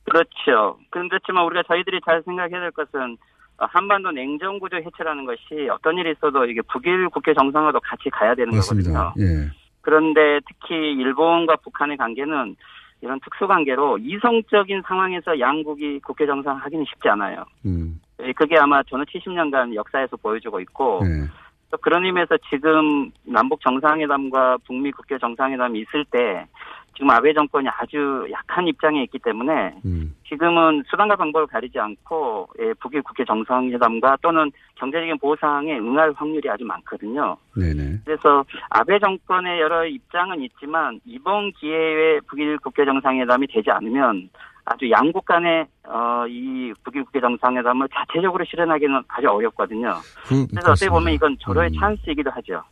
[0.05, 0.79] 그렇죠.
[0.91, 3.17] 그렇지만 우리가 저희들이 잘 생각해야 될 것은
[3.59, 8.35] 어, 한반도 냉전 구조 해체라는 것이 어떤 일이 있어도 이게 북일 국회 정상화도 같이 가야
[8.35, 8.93] 되는 맞습니다.
[8.93, 9.27] 거거든요.
[9.27, 9.51] 예.
[9.83, 12.57] 그런데 특히 일본과 북한의 관계는
[13.03, 17.45] 이런 특수 관계로 이성적인 상황에서 양국이 국회 정상하기는 쉽지 않아요.
[17.65, 18.01] 음.
[18.23, 21.29] 예, 그게 아마 저는 70년간 역사에서 보여주고 있고 예.
[21.71, 26.47] 또 그런 의미에서 지금 남북 정상회담과 북미 국회 정상회담이 있을 때
[26.95, 30.15] 지금 아베 정권이 아주 약한 입장에 있기 때문에 음.
[30.29, 36.65] 지금은 수단과 방법을 가리지 않고 예, 북일 국회 정상회담과 또는 경제적인 보상에 응할 확률이 아주
[36.65, 37.37] 많거든요.
[37.57, 38.01] 네네.
[38.05, 44.29] 그래서 아베 정권의 여러 입장은 있지만 이번 기회에 북일 국회 정상회담이 되지 않으면
[44.65, 49.95] 아주 양국 간의 어, 이 북일 국회 정상회담을 자체적으로 실현하기는 아주 어렵거든요.
[50.29, 51.13] 그, 그래서 어떻게 보면.
[51.15, 51.81] 이건 절호의 음.
[51.81, 52.63] 찬스이기도 하죠.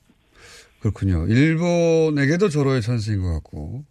[0.80, 1.26] 그렇군요.
[1.26, 3.82] 일본에게도 절호의 찬스인 것 같고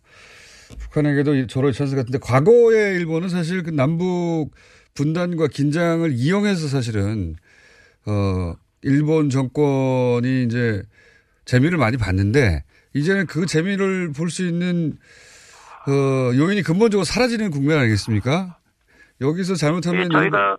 [0.80, 4.52] 북한에게도 절호의 찬스 같은데 과거의 일본은 사실 그 남북
[4.94, 7.36] 분단과 긴장을 이용해서 사실은
[8.06, 10.82] 어 일본 정권이 이제
[11.46, 14.98] 재미를 많이 봤는데 이제는 그 재미를 볼 수 있는
[15.88, 18.58] 어 요인이 근본적으로 사라지는 국면 아니겠습니까?
[19.22, 20.58] 여기서 잘못하면 예, 저희가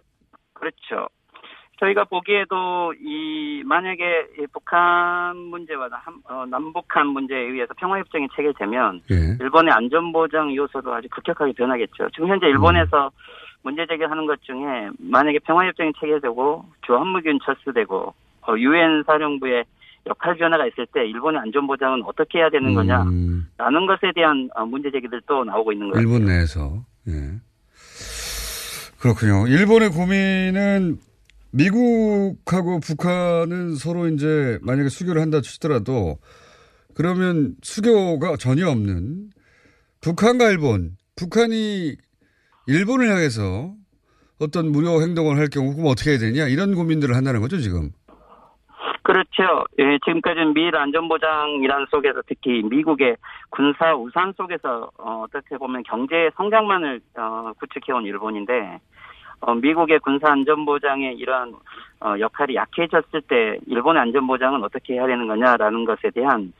[0.55, 1.09] 그렇죠.
[1.81, 9.37] 저희가 보기에도 이 만약에 이 북한 문제와 남, 어, 남북한 문제에 의해서 평화협정이 체결되면 예.
[9.41, 12.09] 일본의 안전보장 요소도 아주 급격하게 변하겠죠.
[12.15, 13.11] 지금 현재 일본에서
[13.63, 18.15] 문제 제기하는 것 중에 만약에 평화협정이 체결되고 주한무기는 철수되고
[18.49, 19.65] 어, 유엔 사령부의
[20.07, 24.91] 역할 변화가 있을 때 일본의 안전보장은 어떻게 해야 되는 거냐라는 음, 것에 대한 어, 문제
[24.91, 26.01] 제기들도 나오고 있는 거예요.
[26.01, 27.13] 일본 내에서 예.
[29.01, 29.47] 그렇군요.
[29.47, 31.08] 일본의 고민은
[31.53, 36.19] 미국하고 북한은 서로 이제 만약에 수교를 한다 치더라도
[36.95, 39.31] 그러면 수교가 전혀 없는
[40.01, 41.97] 북한과 일본, 북한이
[42.67, 43.73] 일본을 향해서
[44.41, 47.91] 어떤 무료 행동을 할 경우 그럼 어떻게 해야 되냐 이런 고민들을 한다는 거죠 지금.
[49.03, 49.65] 그렇죠.
[49.79, 53.17] 예, 지금까지는 미일 안전보장이라는 속에서 특히 미국의
[53.49, 58.79] 군사 우산 속에서 어, 어떻게 보면 경제 성장만을 어, 구축해온 일본인데 어,
[59.61, 61.55] 미국의 군사 안전보장의 이러한
[62.01, 66.53] 어, 역할이 약해졌을 때 일본의 안전보장은 어떻게 해야 되는 거냐라는 것에 대한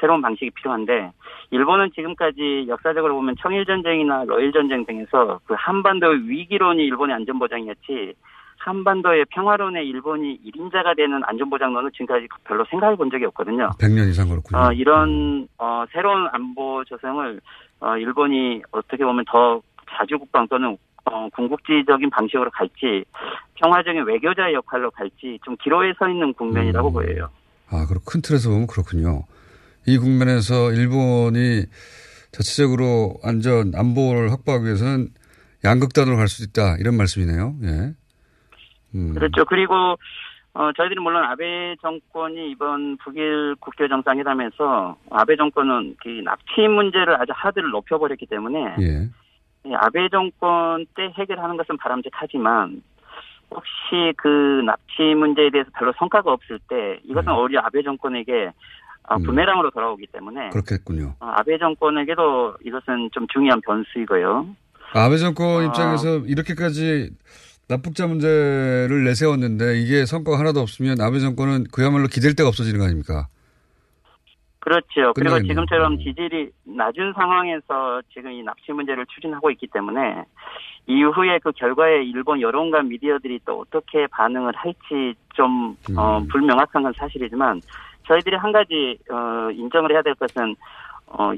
[0.00, 1.12] 새로운 방식이 필요한데
[1.50, 8.14] 일본은 지금까지 역사적으로 보면 청일 전쟁이나 러일 전쟁 등에서 그 한반도의 위기론이 일본의 안전보장이었지
[8.58, 13.70] 한반도의 평화론의 일본이 1인자가 되는 안전보장론은 지금까지 별로 생각해 본 적이 없거든요.
[13.80, 14.60] 100년 이상 그렇군요.
[14.60, 17.40] 어, 이런 어, 새로운 안보 조성을
[17.80, 23.04] 어, 일본이 어떻게 보면 더 자주 국방 또는 어, 궁극지적인 방식으로 갈지
[23.54, 26.92] 평화적인 외교자의 역할로 갈지 좀 기로에 서 있는 국면이라고 음.
[26.92, 27.28] 보여요.
[27.70, 29.24] 아, 그렇 큰 틀에서 보면 그렇군요.
[29.86, 31.64] 이 국면에서 일본이
[32.30, 35.08] 자체적으로 안전 안보를 확보하기 위해서는
[35.64, 37.54] 양극단으로 갈 수 있다 이런 말씀이네요.
[37.62, 37.94] 예.
[38.94, 39.14] 음.
[39.14, 39.44] 그렇죠.
[39.44, 39.96] 그리고
[40.54, 47.32] 어, 저희들이 물론 아베 정권이 이번 북일 국교 정상회담에서 아베 정권은 그 납치 문제를 아주
[47.34, 49.08] 하드를 높여버렸기 때문에 예.
[49.64, 52.82] 이 아베 정권 때 해결하는 것은 바람직하지만
[53.50, 57.32] 혹시 그 납치 문제에 대해서 별로 성과가 없을 때 이것은 네.
[57.32, 58.52] 오히려 아베 정권에게
[59.08, 59.22] 어, 음.
[59.22, 61.14] 부메랑으로 돌아오기 때문에 그렇겠군요.
[61.20, 64.46] 어, 아베 정권에게도 이것은 좀 중요한 변수이고요.
[64.94, 65.66] 아베 정권 아.
[65.66, 67.10] 입장에서 이렇게까지
[67.68, 73.28] 납북자 문제를 내세웠는데 이게 성과가 하나도 없으면 아베 정권은 그야말로 기댈 데가 없어지는 거 아닙니까?
[74.62, 75.12] 그렇죠.
[75.14, 75.48] 그리고 끝나겠네요.
[75.48, 75.98] 지금처럼 음.
[75.98, 80.24] 지지율이 낮은 상황에서 지금 이 납치 문제를 추진하고 있기 때문에
[80.86, 86.28] 이후에 그 결과에 일본 여론과 미디어들이 또 어떻게 반응을 할지 좀 어, 음.
[86.28, 87.60] 불명확한 건 사실이지만
[88.06, 90.54] 저희들이 한 가지 어, 인정을 해야 될 것은
[91.08, 91.32] 어,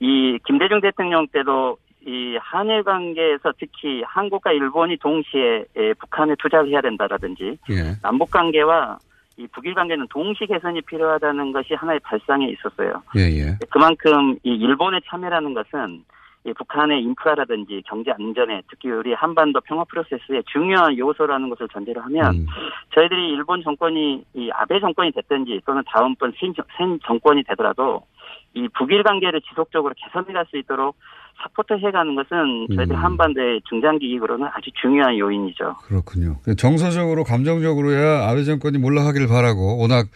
[0.00, 6.82] 이 김대중 대통령 때도 이 한일 관계에서 특히 한국과 일본이 동시에 에, 북한에 투자를 해야
[6.82, 7.96] 된다라든지 예.
[8.02, 8.98] 남북 관계와
[9.38, 13.02] 이 북일 관계는 동시 개선이 필요하다는 것이 하나의 발상에 있었어요.
[13.16, 13.58] 예, 예.
[13.70, 16.04] 그만큼 이 일본의 참여라는 것은
[16.46, 22.34] 이 북한의 인프라라든지 경제 안전에 특히 우리 한반도 평화 프로세스의 중요한 요소라는 것을 전제로 하면
[22.36, 22.46] 음.
[22.94, 28.06] 저희들이 일본 정권이 이 아베 정권이 됐든지 또는 다음번 신, 정- 신 정권이 되더라도
[28.54, 30.96] 이 북일 관계를 지속적으로 개선해 갈 수 있도록
[31.42, 33.04] 사포트 해가는 것은 저희들 음.
[33.04, 35.76] 한반도의 중장기 이익으로는 아주 중요한 요인이죠.
[35.84, 36.38] 그렇군요.
[36.56, 40.06] 정서적으로 감정적으로야 아베 정권이 몰락하기를 바라고 워낙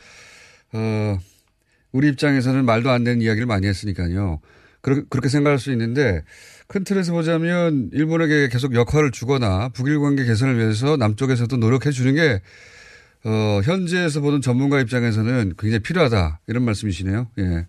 [0.73, 1.19] 어
[1.93, 4.41] 우리 입장에서는 말도 안 되는 이야기를 많이 했으니까요.
[4.81, 6.23] 그렇게, 그렇게 생각할 수 있는데
[6.67, 12.41] 큰 틀에서 보자면 일본에게 계속 역할을 주거나 북일 관계 개선을 위해서 남쪽에서도 노력해 주는 게
[13.25, 17.27] 어, 현지에서 보는 전문가 입장에서는 굉장히 필요하다 이런 말씀이시네요.
[17.39, 17.67] 예.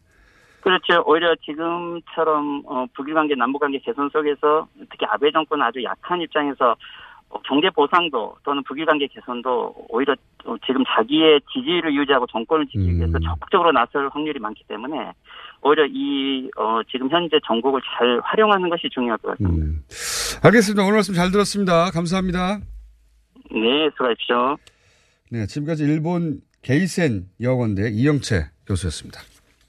[0.62, 1.04] 그렇죠.
[1.06, 6.76] 오히려 지금처럼 어, 북일 관계, 남북 관계 개선 속에서 특히 아베 정권은 아주 약한 입장에서
[7.30, 12.97] 어, 경제 보상도 또는 북일 관계 개선도 오히려 어, 지금 자기의 지지를 유지하고 정권을 지키기
[12.97, 13.21] 위해서 음.
[13.21, 15.13] 적극적으로 나설 확률이 많기 때문에
[15.62, 19.65] 오히려 이 어, 지금 현재 전국을 잘 활용하는 것이 중요할 것 같습니다.
[19.65, 19.84] 음.
[20.43, 20.84] 알겠습니다.
[20.84, 21.91] 오늘 말씀 잘 들었습니다.
[21.91, 22.60] 감사합니다.
[23.52, 24.58] 네, 수고하십시오.
[25.32, 29.31] 네, 지금까지 일본 게이센 여학원대 이영채 교수였습니다.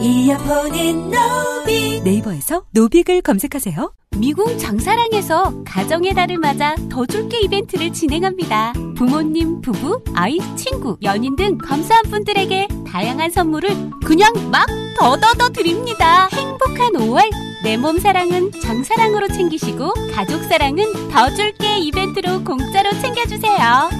[0.00, 2.02] 이어폰인 노빅.
[2.04, 3.92] 네이버에서 노빅을 검색하세요.
[4.16, 8.72] 미국 장사랑에서 가정의 달을 맞아 더 줄게 이벤트를 진행합니다.
[8.96, 13.68] 부모님, 부부, 아이, 친구, 연인 등 감사한 분들에게 다양한 선물을
[14.04, 14.66] 그냥 막
[14.98, 16.28] 더더더 드립니다.
[16.32, 17.30] 행복한 5월
[17.62, 23.90] 내 몸 사랑은 장사랑으로 챙기시고 가족 사랑은 더 줄게 이벤트로 공짜로 챙겨주세요.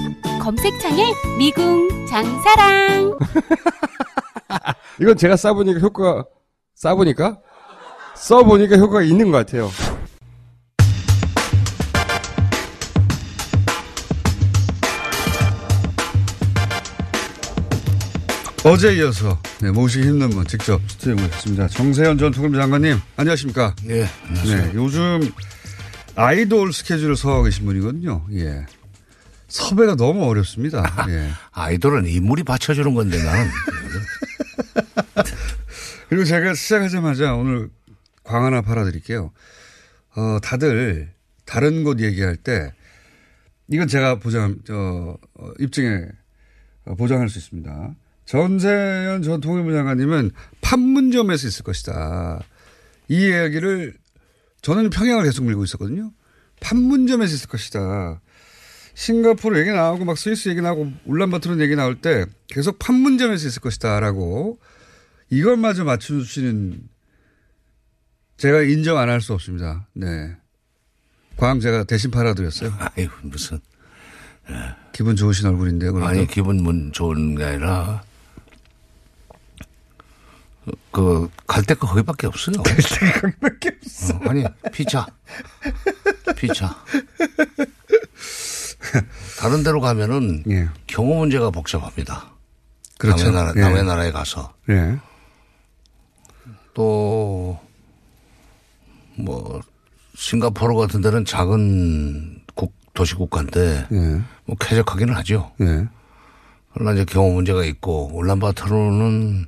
[0.41, 3.17] 검색창에 미궁 장사랑
[5.01, 6.25] 이건 제가 싸보니까 효과가,
[6.75, 7.39] 싸보니까?
[8.15, 9.69] 써보니까 효과가 있는 것 같아요.
[18.63, 21.67] 어제 이어서 네, 모시기 힘든 분 직접 스튜디오에 모셨습니다.
[21.67, 23.75] 정세현 전 통금 장관님 안녕하십니까?
[23.83, 24.65] 네, 안녕하세요.
[24.65, 25.31] 네, 요즘
[26.15, 28.23] 아이돌 스케줄을 서하고 계신 분이거든요.
[28.33, 28.65] 예.
[29.47, 30.83] 섭외가 너무 어렵습니다.
[31.09, 31.29] 예.
[31.51, 33.49] 아이돌은 인물이 받쳐주는 건데 나는.
[36.09, 37.69] 그리고 제가 시작하자마자 오늘
[38.23, 39.31] 광 하나 팔아드릴게요.
[40.15, 41.13] 어, 다들
[41.45, 42.73] 다른 곳 얘기할 때
[43.67, 46.07] 이건 제가 보장, 저, 어, 입증에
[46.85, 47.95] 어, 보장할 수 있습니다.
[48.25, 52.41] 전세현 전 통일부 장관님은 판문점에서 있을 것이다.
[53.07, 53.93] 이 이야기를
[54.61, 56.11] 저는 평양을 계속 밀고 있었거든요.
[56.61, 58.21] 판문점에서 있을 것이다.
[58.93, 64.59] 싱가포르 얘기 나오고 막 스위스 얘기 나오고 울란바토르 얘기 나올 때 계속 판문점에서 있을 것이다라고
[65.29, 66.81] 이것마저 맞춰주시는
[68.37, 69.87] 제가 인정 안 할 수 없습니다.
[69.93, 70.35] 네.
[71.37, 72.73] 광 제가 대신 팔아드렸어요.
[72.97, 73.59] 아유 무슨
[74.91, 75.93] 기분 좋으신 얼굴인데요.
[75.93, 76.07] 그래도.
[76.07, 78.03] 아니 기분 좋은 게 아니라
[80.91, 82.61] 그갈 데가 거기밖에 없어요.
[82.61, 84.15] 갈 데가 거기밖에 없어.
[84.15, 85.05] 어, 아니 피자,
[86.35, 86.83] 피자.
[89.39, 90.67] 다른 데로 가면은 예.
[90.87, 92.31] 경호 문제가 복잡합니다.
[92.97, 93.31] 그렇죠.
[93.31, 93.61] 남의 나라, 예.
[93.61, 94.97] 남의 나라에 가서 예.
[96.73, 97.59] 또
[99.17, 99.61] 뭐
[100.15, 104.21] 싱가포르 같은 데는 작은 국 도시 국가인데 예.
[104.45, 105.51] 뭐 쾌적하기는 하죠.
[105.61, 105.87] 예.
[106.73, 109.45] 그러나 이제 경호 문제가 있고 울란바토르는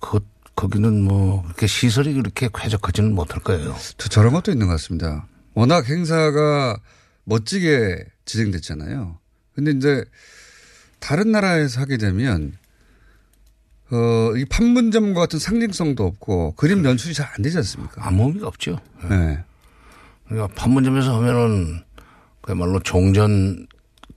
[0.00, 0.20] 그
[0.54, 3.74] 거기는 뭐 그렇게 시설이 그렇게 쾌적하지는 못할 거예요.
[3.98, 5.26] 저- 저런 것도 있는 것 같습니다.
[5.54, 6.78] 워낙 행사가
[7.24, 9.18] 멋지게 진행됐잖아요.
[9.54, 10.04] 근데 이제
[10.98, 12.56] 다른 나라에서 하게 되면
[13.90, 18.06] 어, 이 판문점과 같은 상징성도 없고 그림 연출이 잘 안 되지 않습니까?
[18.06, 18.78] 아무 의미가 없죠.
[19.08, 19.38] 네.
[20.26, 21.82] 그러니까 판문점에서 하면은
[22.40, 23.66] 그야말로 종전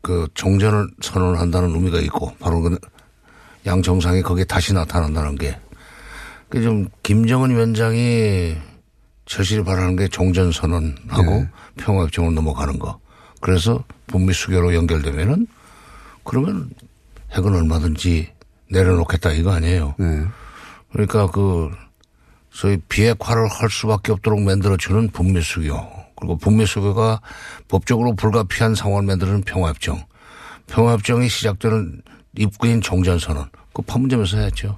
[0.01, 2.77] 그 종전을 선언한다는 의미가 있고 바로 그
[3.67, 5.59] 양 정상이 거기에 다시 나타난다는 게.
[6.49, 8.55] 그 좀 김정은 위원장이
[9.25, 11.49] 절실히 바라는 게 종전 선언하고 네.
[11.77, 12.99] 평화협정으로 넘어가는 거.
[13.41, 15.47] 그래서 북미 수교로 연결되면은
[16.23, 16.69] 그러면
[17.31, 18.29] 핵은 얼마든지
[18.71, 19.95] 내려놓겠다 이거 아니에요.
[19.99, 20.25] 네.
[20.91, 21.71] 그러니까 그
[22.49, 25.75] 소위 비핵화를 할 수밖에 없도록 만들어주는 북미 수교
[26.15, 27.21] 그리고 북미 수교가
[27.67, 30.03] 법적으로 불가피한 상황을 만드는 평화협정
[30.67, 32.01] 평화협정이 시작되는
[32.37, 34.77] 입구인 종전선언 그 판문점에서 해야죠.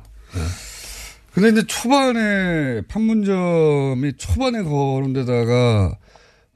[1.32, 5.96] 근데 이제 초반에 판문점이 초반에 거론 데다가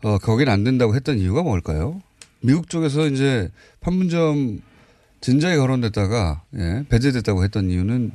[0.04, 2.02] 어, 거긴 안 된다고 했던 이유가 뭘까요?
[2.42, 3.50] 미국 쪽에서 이제
[3.82, 4.60] 판문점
[5.22, 8.12] 진작에 거론됐다가 예, 배제됐다고 했던 이유는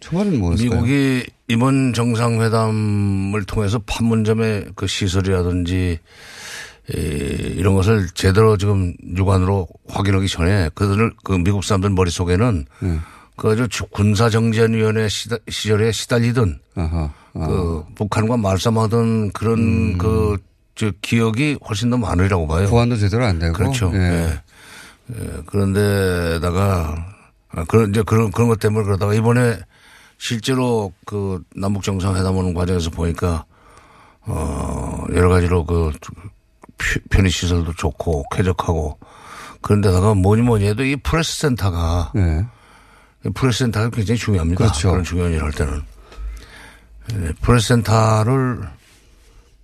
[0.00, 0.80] 초반은 뭐였을까요?
[0.80, 5.98] 미국이 이번 정상회담을 통해서 판문점의 그 시설이라든지
[6.94, 12.98] 에, 이런 것을 제대로 지금 육안으로 확인하기 전에 그들을 그 미국 사람들 머릿속에는 네.
[13.36, 15.08] 그 아주 주- 군사정전위원회
[15.48, 16.60] 시절에 시달리던
[17.32, 20.36] 그 북한과 말싸움하던 그런 그
[20.74, 22.68] 저 기억이 훨씬 더 많으리라고 봐요.
[22.68, 23.52] 보안도 제대로 안 되고.
[23.52, 23.90] 그렇죠.
[23.94, 23.98] 예.
[23.98, 24.40] 예.
[25.20, 27.06] 예, 그런데다가
[27.52, 29.58] 아, 그런 이제 그런 그런 것 때문에 그러다가 이번에
[30.18, 33.44] 실제로 그 남북 정상회담 하는 과정에서 보니까
[34.22, 35.92] 어 여러 가지로 그
[36.78, 38.98] 피- 편의 시설도 좋고 쾌적하고
[39.60, 42.12] 그런데다가 뭐니 뭐니 해도 이 프레스 센터가
[43.26, 44.64] 이 프레스 센터가 굉장히 중요합니다.
[44.64, 44.68] 네.
[44.70, 44.94] 그렇죠.
[44.94, 45.82] 이런 중요한 일을 할 때는
[47.12, 48.60] 예, 프레스 센터를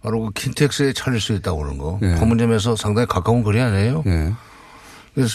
[0.02, 1.98] 바로 그 킨텍스에 차릴 수 있다고 그러는 거.
[2.02, 2.14] 예.
[2.16, 4.02] 판문점에서 상당히 가까운 거리 아니에요?
[4.06, 4.32] 예.
[5.14, 5.34] 그래서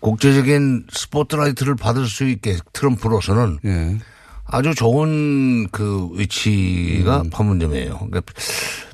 [0.00, 3.98] 국제적인 스포트라이트를 받을 수 있게 트럼프로서는 예.
[4.44, 7.30] 아주 좋은 그 위치가 음.
[7.30, 7.98] 판문점이에요.
[7.98, 8.20] 그러니까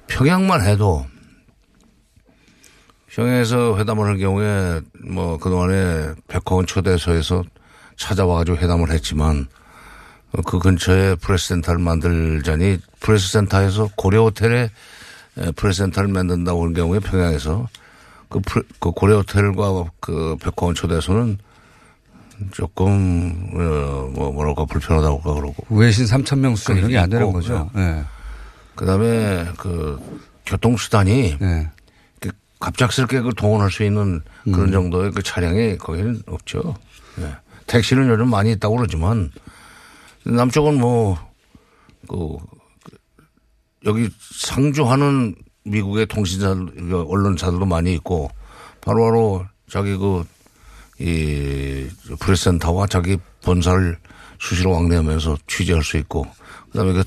[0.06, 1.06] 평양만 해도
[3.08, 7.44] 평양에서 회담을 할 경우에 뭐 그동안에 백화원 초대소에서
[7.96, 9.48] 찾아와가지고 회담을 했지만
[10.44, 14.70] 그 근처에 프레스센터를 만들자니 프레스센터에서 고려 호텔에
[15.38, 17.68] 에, 프레스센터를 만든다고 하는 경우에 평양에서
[18.28, 21.38] 그, 프레, 그 고려 호텔과 그 백화원 초대소는
[22.50, 27.70] 조금 어, 뭐 뭐랄까 불편하다고 그러고 외신 3천 명 수준 이런 게안 되는 거죠.
[27.76, 27.80] 예.
[27.80, 28.04] 예.
[28.74, 29.98] 그다음에 그
[30.44, 31.70] 교통수단이 네.
[32.20, 34.72] 그 갑작스럽게 그 동원할 수 있는 그런 음.
[34.72, 36.76] 정도의 그 차량이 거기는 없죠.
[37.20, 37.36] 예.
[37.66, 39.30] 택시는 요즘 많이 있다고 그러지만
[40.34, 41.16] 남쪽은 뭐,
[42.08, 42.36] 그,
[43.84, 48.30] 여기 상주하는 미국의 통신사, 그 언론사들도 많이 있고
[48.80, 50.24] 바로 바로 자기 그,
[50.98, 53.98] 이, 프레스센터와 자기 본사를
[54.40, 56.26] 수시로 왕래하면서 취재할 수 있고
[56.70, 57.04] 그 다음에 그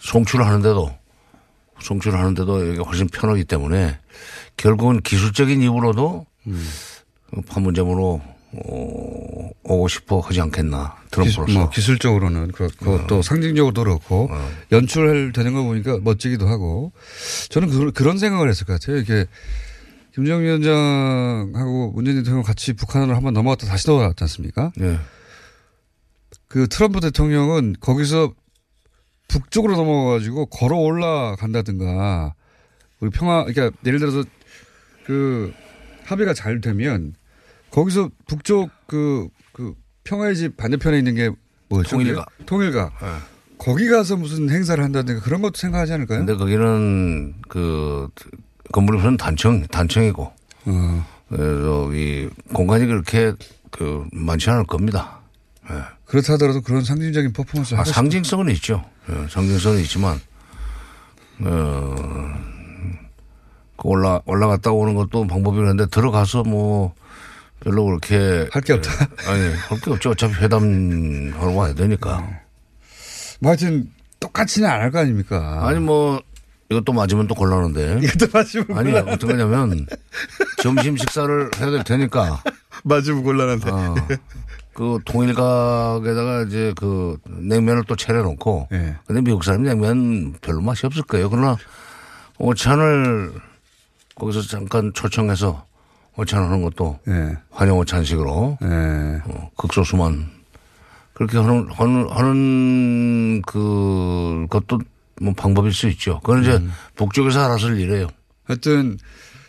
[0.00, 0.96] 송출을 하는데도
[1.80, 3.98] 송출을 하는데도 여기가 훨씬 편하기 때문에
[4.56, 6.26] 결국은 기술적인 이유로도
[7.48, 8.22] 판문점으로
[8.54, 11.44] 어, 오고 싶어 하지 않겠나 트럼프로서.
[11.46, 13.06] 기술, 뭐 기술적으로는 그렇고 어.
[13.06, 14.30] 또 상징적으로도 그렇고
[14.72, 16.92] 연출되는 거 보니까 멋지기도 하고
[17.50, 18.98] 저는 그, 그런 생각을 했을 것 같아요.
[18.98, 19.26] 이게
[20.14, 24.70] 김정일 위원장하고 문재인 대통령 같이 북한으로 한번 넘어갔다 다시 돌아왔지 않습니까?
[24.76, 24.98] 네.
[26.46, 28.32] 그 트럼프 대통령은 거기서
[29.26, 32.34] 북쪽으로 넘어가가지고 걸어 올라간다든가
[33.00, 34.22] 우리 평화 그러니까 예를 들어서
[35.04, 35.52] 그
[36.04, 37.14] 합의가 잘 되면
[37.74, 41.30] 거기서 북쪽 그, 그 평화의 집 반대편에 있는 게
[41.68, 41.96] 뭐였죠?
[41.96, 42.24] 통일가.
[42.24, 42.44] 그게?
[42.46, 42.92] 통일가.
[43.58, 46.18] 거기 가서 무슨 행사를 한다든가 그런 것도 생각하지 않을까요?
[46.20, 48.08] 근데 거기는 그
[48.72, 50.32] 건물 우선 단층 단층이고
[50.66, 51.06] 어.
[51.28, 53.32] 그래서 이 공간이 그렇게
[53.70, 55.20] 그 많지 않을 겁니다.
[56.04, 58.84] 그렇다 하더라도 그런 상징적인 퍼포먼스를 아, 상징성은 있죠.
[59.08, 60.20] 예, 상징성은 있지만
[61.40, 61.94] 어,
[63.76, 66.94] 그 올라 올라갔다 오는 것도 방법이 그런데 들어가서 뭐
[67.64, 68.90] 별로 그렇게 할 게 없다.
[69.26, 70.10] 아니 할 게 없죠.
[70.10, 72.28] 어차피 회담하러 와야 되니까.
[73.40, 75.66] 뭐 하여튼 똑같이는 안 할 거 아닙니까?
[75.66, 76.20] 아니 뭐
[76.70, 78.00] 이것도 맞으면 또 곤란한데.
[78.02, 79.12] 이것도 맞으면 아니 곤란한데.
[79.12, 79.86] 어떻게 하냐면
[80.62, 82.42] 점심 식사를 해야 될 테니까.
[82.84, 83.70] 맞으면 곤란한데.
[83.70, 83.94] 어,
[84.74, 88.68] 그 통일각에다가 이제 그 냉면을 또 차려놓고.
[88.72, 88.96] 예.
[89.06, 91.30] 근데 미국 사람이 냉면 별로 맛이 없을 거예요.
[91.30, 91.56] 그러나
[92.38, 93.32] 오찬을
[94.16, 95.66] 거기서 잠깐 초청해서
[96.16, 97.36] 오찬 하는 것도 예.
[97.50, 99.22] 환영 오찬식으로 예.
[99.24, 100.30] 어, 극소수만
[101.12, 104.80] 그렇게 하는, 하는, 하는 그, 것도
[105.20, 106.20] 뭐 방법일 수 있죠.
[106.20, 106.72] 그건 이제 음.
[106.96, 108.08] 북쪽에서 알아서 할 일이에요.
[108.44, 108.98] 하여튼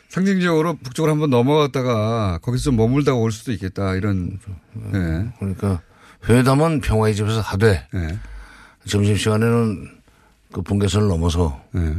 [0.10, 4.40] 상징적으로 북쪽으로 한번 넘어갔다가 거기서 좀 머물다가 올 수도 있겠다 이런.
[4.74, 5.34] 네.
[5.40, 5.82] 그러니까
[6.30, 8.20] 회담은 평화의 집에서 하되 네.
[8.88, 9.90] 점심 시간에는
[10.54, 11.96] 그 분계선을 넘어서 네.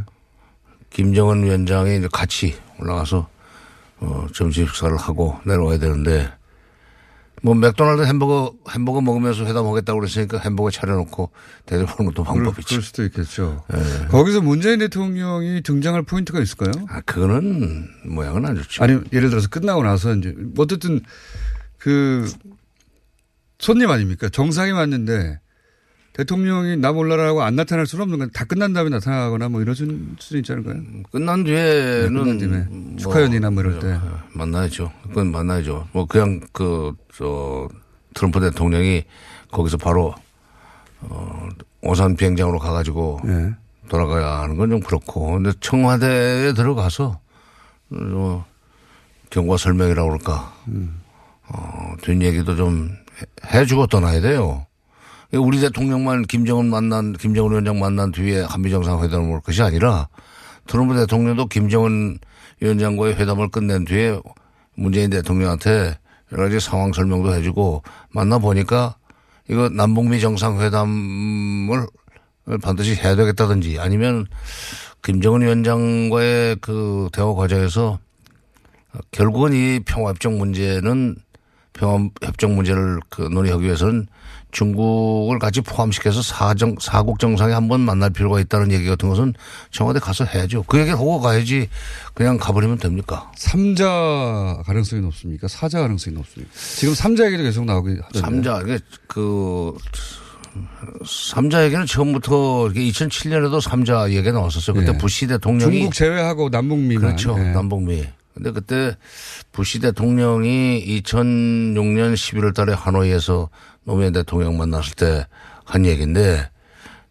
[0.91, 3.29] 김정은 위원장이 이제 같이 올라가서
[4.01, 6.31] 어, 점심 식사를 하고 내려와야 되는데
[7.43, 11.31] 뭐 맥도날드 햄버거 햄버거 먹으면서 회담하겠다고 그랬으니까 햄버거 차려놓고
[11.67, 12.69] 대접하는 것도 방법이지.
[12.69, 13.65] 그럴 수도 있겠죠.
[13.75, 14.07] 예.
[14.09, 16.73] 거기서 문재인 대통령이 등장할 포인트가 있을까요?
[16.89, 18.83] 아, 그거는 모양은 안 좋죠.
[18.83, 21.01] 아니 예를 들어서 끝나고 나서 이제 어쨌든
[21.79, 22.29] 그
[23.59, 24.29] 손님 아닙니까?
[24.29, 25.39] 정상이 왔는데
[26.17, 30.17] 대통령이 나 몰라라고 안 나타날 수는 없는 건 다 끝난 다음에 나타나거나 뭐 이럴 수는
[30.33, 30.81] 있지 않을까요?
[31.13, 31.51] 끝난 네,
[32.09, 33.99] 뒤에는 끝난 뒤에 뭐 축하연이나 뭐 이럴 때.
[34.33, 34.91] 만나야죠.
[35.09, 35.89] 그건 만나야죠.
[35.93, 37.69] 뭐 그냥 그저
[38.15, 39.05] 트럼프 대통령이
[39.53, 40.15] 거기서 바로
[41.03, 41.49] 어
[41.83, 43.53] 오산 비행장으로 가가지고 네.
[43.91, 47.21] 돌아가야 하는 건 좀 그렇고 근데 청와대에 들어가서
[47.91, 48.45] 어,
[49.31, 50.55] 경과 설명이라고 그럴까
[51.49, 52.91] 어, 뒷 얘기도 좀
[53.45, 54.66] 해- 해주고 떠나야 돼요.
[55.37, 60.09] 우리 대통령만 김정은 만난 김정은 위원장 만난 뒤에 한미 정상회담을 올 것이 아니라
[60.67, 62.19] 트럼프 대통령도 김정은
[62.61, 64.21] 위원장과의 회담을 끝낸 뒤에
[64.75, 65.99] 문재인 대통령한테
[66.33, 68.97] 여러 가지 상황 설명도 해주고 만나 보니까
[69.49, 71.87] 이거 남북미 정상회담을
[72.63, 74.27] 반드시 해야 되겠다든지 아니면
[75.03, 77.99] 김정은 위원장과의 그 대화 과정에서
[79.11, 81.17] 결국은 이 평화협정 문제는
[81.75, 84.07] 평화협정 문제를 그 논의하기 위해서는
[84.57, 89.35] 중국을 같이 포함시켜서 사정, 사국 정상에 한번 만날 필요가 있다는 얘기 같은 것은
[89.71, 90.63] 청와대 가서 해야죠.
[90.63, 91.69] 그 얘기를 하고 가야지
[92.15, 93.31] 그냥 가버리면 됩니까?
[93.37, 95.47] 삼자 가능성이 높습니까?
[95.47, 96.51] 사자 가능성이 높습니까?
[96.55, 98.19] 지금 삼자 얘기도 계속 나오기 하던데.
[98.19, 99.75] 삼자, 이게 그,
[101.05, 104.75] 삼자 얘기는 처음부터 2007년에도 삼자 얘기가 나왔었어요.
[104.75, 104.99] 그때 예.
[104.99, 105.81] 부시 대통령이.
[105.81, 107.05] 중국 제외하고 남북미만.
[107.05, 107.37] 그렇죠.
[107.39, 107.51] 예.
[107.51, 108.07] 남북미.
[108.33, 108.97] 근데 그때
[109.53, 113.51] 부시 대통령이 2006년 11월 달에 하노이에서
[113.87, 115.25] 노무현 대통령 만났을 때
[115.67, 116.49] 한 얘기인데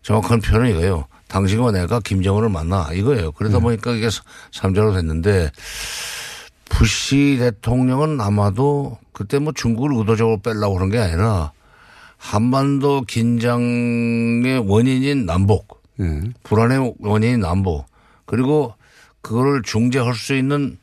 [0.02, 1.06] 정확한 표현은 이거예요.
[1.28, 3.32] 당신과 내가 김정은을 만나 이거예요.
[3.34, 4.08] 그러다 보니까 이게
[4.52, 5.52] 삼자로 됐는데
[6.66, 11.52] 부시 대통령은 아마도 그때 뭐 중국을 의도적으로 빼려고 그런 게 아니라
[12.18, 15.84] 한반도 긴장의 원인인 남북,
[16.44, 17.86] 불안의 원인인 남북,
[18.26, 18.74] 그리고
[19.22, 20.78] 그거를 중재할 수 있는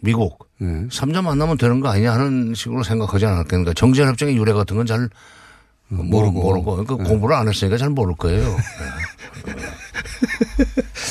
[0.00, 0.48] 미국,
[0.90, 3.72] 삼자 만나면 되는 거 아니냐 하는 식으로 생각하지 않았겠는가.
[3.74, 5.08] 정전 협정의 유래 같은 건 잘
[5.88, 6.84] 모르고, 모르고.
[6.84, 8.42] 그러니까 공부를 안 했으니까 잘 모를 거예요.
[8.48, 9.54] 네.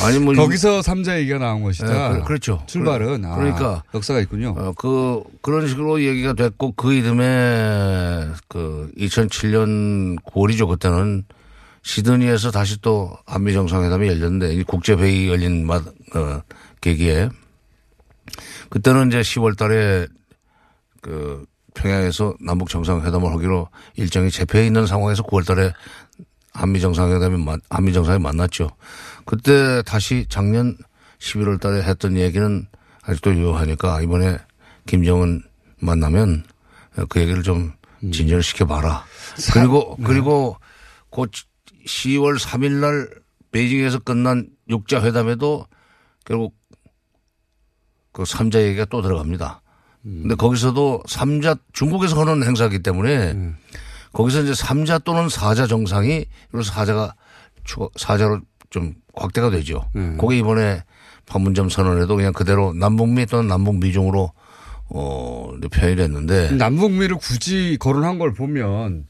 [0.03, 2.09] 아니 뭐 거기서 삼자 얘기가 나온 것이다.
[2.13, 2.63] 네, 그- 그렇죠.
[2.67, 3.23] 출발은.
[3.25, 4.53] 아, 그러니까 역사가 있군요.
[4.57, 11.23] 어, 그 그런 식으로 얘기가 됐고 그 이듬해 그 2007년 9월이죠 그때는
[11.83, 15.83] 시드니에서 다시 또 한미 정상회담이 열렸는데 이 국제 회의 열린 맛
[16.15, 16.41] 어,
[16.81, 17.29] 계기에
[18.73, 20.07] 그때는 이제 10월 달에
[20.99, 21.45] 그
[21.75, 25.71] 평양에서 남북 정상회담을 하기로 일정이 재패해 있는 상황에서 9월 달에
[26.53, 28.71] 한미 정상회담이 만- 한미 정상이 만났죠.
[29.25, 30.75] 그때 다시 작년
[31.19, 32.67] 11월 달에 했던 얘기는
[33.03, 34.39] 아직도 유효하니까 이번에
[34.87, 35.43] 김정은
[35.79, 36.43] 만나면
[37.09, 39.05] 그 얘기를 좀 진전을 시켜 봐라.
[39.53, 40.57] 그리고, 그리고
[41.11, 41.29] 곧
[41.85, 43.07] 10월 3일 날
[43.51, 45.67] 베이징에서 끝난 육자 회담에도
[46.25, 46.55] 결국
[48.13, 49.61] 그 3자 얘기가 또 들어갑니다.
[50.03, 53.33] 근데 거기서도 3자 중국에서 하는 행사이기 때문에
[54.13, 57.13] 거기서 이제 3자 또는 4자 정상이 그래서 4자가
[57.63, 59.89] 추가 4자로 좀 확대가 되죠.
[60.17, 60.83] 그게 이번에
[61.25, 64.31] 판문점 선언에도 그냥 그대로 남북미 또는 남북미중으로
[64.89, 69.07] 어 표현이 됐는데 남북미를 굳이 거론한 걸 보면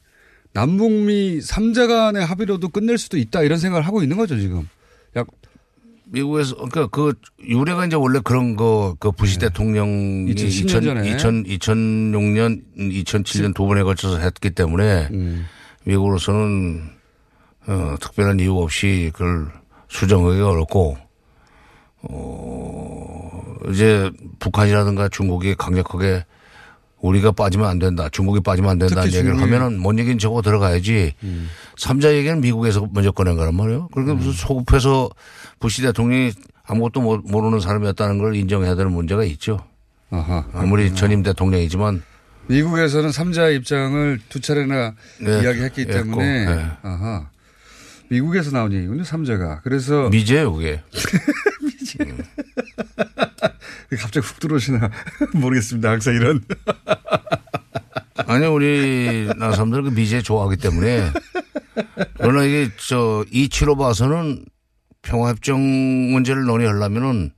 [0.54, 4.70] 남북미 3자 간의 합의로도 끝낼 수도 있다 이런 생각을 하고 있는 거죠, 지금.
[5.16, 5.28] 약
[6.14, 11.10] 미국에서 그러니까 그 유래가 이제 원래 그런 거 그 부시 대통령이 2010년 2000, 전에.
[11.10, 15.10] 2000, 2006년, 2007년 두 번에 걸쳐서 했기 때문에
[15.86, 16.90] 미국으로서는
[17.68, 19.48] 어, 특별한 이유 없이 그걸
[19.90, 20.98] 수정하기가 어렵고
[22.04, 26.26] 어, 이제 북한이라든가 중국이 강력하게
[27.04, 28.08] 우리가 빠지면 안 된다.
[28.10, 31.14] 중국이 빠지면 안 된다는 얘기를 중국이- 하면은 뭔 얘기는 적어 들어가야지.
[31.78, 33.90] 삼자 얘기는 미국에서 먼저 꺼낸 거란 말이에요.
[33.92, 35.10] 그러니까 무슨 소급해서
[35.60, 36.32] 부시 대통령이
[36.66, 39.60] 아무것도 모- 모르는 사람이었다는 걸 인정해야 되는 문제가 있죠.
[40.12, 40.46] 아하.
[40.54, 42.02] 아무리 전임 대통령이지만
[42.48, 46.66] 미국에서는 3자 입장을 두 차례나 네, 이야기했기 했고, 때문에 네.
[46.84, 47.28] 아하.
[48.10, 49.62] 미국에서 나온 얘기군요, 3자가.
[49.64, 50.82] 그래서 미제예요, 그게.
[53.96, 54.90] 갑자기 훅 들어오시나
[55.34, 55.90] 모르겠습니다.
[55.92, 56.42] 항상 이런.
[58.28, 61.10] 아니 우리나라 사람들은 그 미제 좋아하기 때문에
[62.18, 64.46] 그러나 이게 저 이치로 봐서는
[65.02, 67.32] 평화협정 문제를 논의하려면은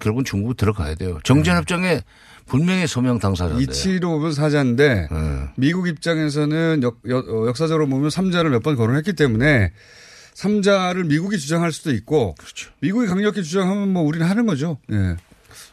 [0.00, 1.18] 결국은 중국이 들어가야 돼요.
[1.24, 2.00] 정전협정에
[2.46, 3.62] 분명히 서명 당사자인데.
[3.62, 5.48] 이치로 보면 사자인데 네.
[5.56, 9.72] 미국 입장에서는 역, 역, 사적으로 보면 삼자를 몇 번 거론했기 때문에
[10.34, 12.70] 삼자를 미국이 주장할 수도 있고 그렇죠.
[12.80, 14.78] 미국이 강력히 주장하면 뭐 우리는 하는 거죠.
[14.92, 15.16] 예.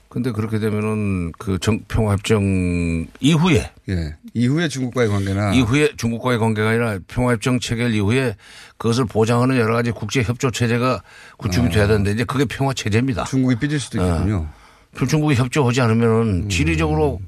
[0.09, 4.15] 근데 그렇게 되면은 그 정, 평화협정 이후에 예.
[4.33, 8.35] 이후에 중국과의 관계나 이후에 중국과의 관계가 아니라 평화협정 체결 이후에
[8.77, 11.01] 그것을 보장하는 여러 가지 국제 협조 체제가
[11.37, 13.23] 구축이 돼야 되는데 이제 그게 평화 체제입니다.
[13.23, 13.25] 아.
[13.25, 14.47] 중국이 삐질 수도 있겠군요.
[14.47, 15.05] 어.
[15.05, 16.49] 중국이 협조하지 않으면은 음.
[16.49, 17.19] 지리적으로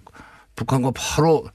[0.56, 1.46] 북한과 바로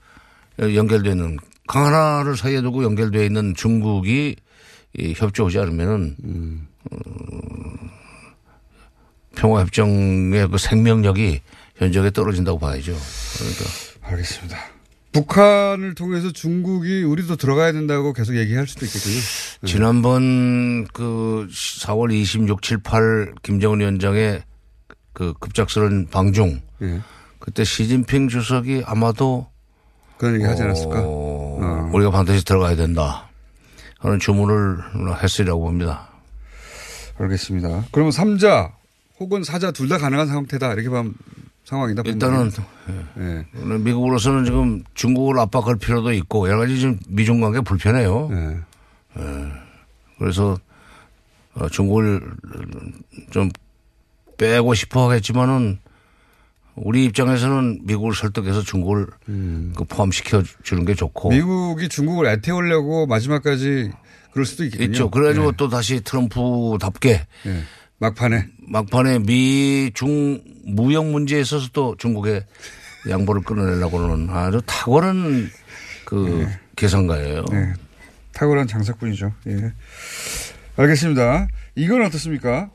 [0.58, 4.36] 연결되는 강 하나를 사이에 두고 연결되어 있는 중국이
[4.98, 6.68] 이 협조하지 않으면은 음.
[6.90, 6.96] 어,
[9.36, 11.40] 평화협정의 그 생명력이
[11.76, 12.92] 현저하게 떨어진다고 봐야죠.
[13.38, 13.64] 그러니까
[14.02, 14.58] 알겠습니다.
[15.12, 19.14] 북한을 통해서 중국이 우리도 들어가야 된다고 계속 얘기할 수도 있겠군요.
[19.14, 19.66] 네.
[19.66, 24.42] 지난번 그 4월 26, 7, 8 김정은 위원장의
[25.12, 26.62] 그 급작스러운 방중.
[26.80, 27.00] 예.
[27.38, 29.48] 그때 시진핑 주석이 아마도
[30.16, 31.02] 그런 얘기 하지 않았을까?
[31.04, 33.28] 어, 우리가 반드시 들어가야 된다.
[33.98, 34.78] 하는 주문을
[35.22, 36.08] 했으리라고 봅니다.
[37.18, 37.84] 알겠습니다.
[37.92, 38.72] 그러면 삼자
[39.22, 41.14] 혹은 사자 둘 다 가능한 상태다 이렇게 보면
[41.64, 42.02] 상황이다.
[42.06, 42.50] 일단은
[42.90, 43.22] 예.
[43.22, 43.78] 예.
[43.78, 48.28] 미국으로서는 지금 중국을 압박할 필요도 있고 여러 가지 지금 미중 관계 불편해요.
[48.32, 48.58] 예.
[49.20, 49.52] 예.
[50.18, 50.58] 그래서
[51.54, 52.20] 어, 중국을
[53.30, 53.48] 좀
[54.38, 55.78] 빼고 싶어 하겠지만은
[56.74, 59.06] 우리 입장에서는 미국을 설득해서 중국을
[59.76, 61.28] 그 포함시켜 주는 게 좋고.
[61.28, 61.34] 음.
[61.36, 63.92] 미국이 중국을 애태우려고 마지막까지
[64.32, 64.90] 그럴 수도 있겠군요.
[64.90, 65.10] 있죠.
[65.10, 65.52] 그래가지고 예.
[65.58, 67.62] 또 다시 트럼프답게 예.
[68.06, 72.44] 막판에 막판에 미 중 무역 문제에 있어서 또 중국의
[73.08, 75.48] 양보를 끊어내려고는 아주 탁월한
[76.04, 77.44] 그 계산가예요.
[77.50, 77.74] 네.
[78.32, 79.32] 탁월한 장사꾼이죠.
[79.46, 79.72] 예.
[80.76, 81.46] 알겠습니다.
[81.76, 82.70] 이건 어떻습니까?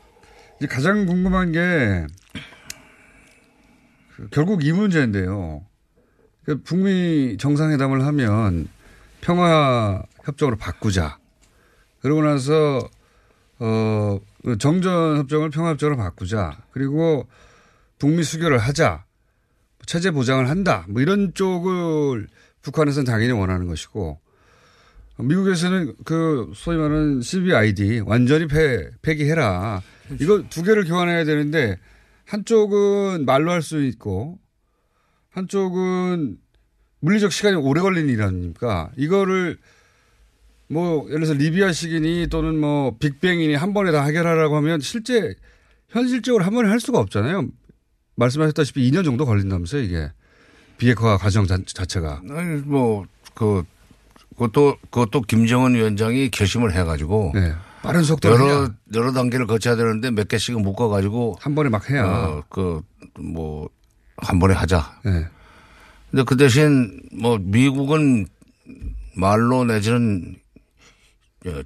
[0.57, 2.07] 이제 가장 궁금한 게그
[4.31, 5.65] 결국 이 문제인데요.
[6.45, 8.69] 그 북미 정상회담을 하면
[9.19, 11.17] 평화 협정으로 바꾸자.
[12.01, 12.87] 그러고 나서
[13.59, 14.19] 어
[14.55, 16.57] 정전 협정을 평화 협정으로 바꾸자.
[16.71, 17.27] 그리고
[17.99, 19.03] 북미 수교를 하자.
[19.85, 20.85] 체제 보장을 한다.
[20.89, 22.27] 뭐 이런 쪽을
[22.61, 24.19] 북한에서는 당연히 원하는 것이고
[25.19, 29.81] 미국에서는 그 소위 말하는 CBID 완전히 폐, 폐기해라.
[30.19, 31.77] 이거 두 개를 교환해야 되는데
[32.25, 34.37] 한쪽은 말로 할 수 있고
[35.31, 36.37] 한쪽은
[36.99, 38.91] 물리적 시간이 오래 걸리는 일 아닙니까?
[38.97, 39.57] 이거를
[40.69, 45.35] 뭐 예를 들어서 리비아식이니 또는 뭐 빅뱅이니 한 번에 다 해결하라고 하면 실제
[45.89, 47.47] 현실적으로 한 번에 할 수가 없잖아요.
[48.15, 50.11] 말씀하셨다시피 2년 정도 걸린다면서요, 이게.
[50.77, 52.21] 비핵화 과정 자, 자체가.
[52.29, 53.63] 아니, 뭐, 그,
[54.31, 57.31] 그것도, 그것도 김정은 위원장이 결심을 해가지고.
[57.35, 57.53] 네.
[57.83, 58.75] 빠른 속도로 여러, 해야.
[58.95, 61.37] 여러 단계를 거쳐야 되는데 몇 개씩은 묶어가지고.
[61.39, 62.05] 한 번에 막 해야.
[62.05, 62.81] 어, 그,
[63.19, 63.69] 뭐,
[64.17, 64.99] 한 번에 하자.
[65.05, 65.27] 네.
[66.09, 68.25] 근데 그 대신 뭐 미국은
[69.15, 70.39] 말로 내지는 예,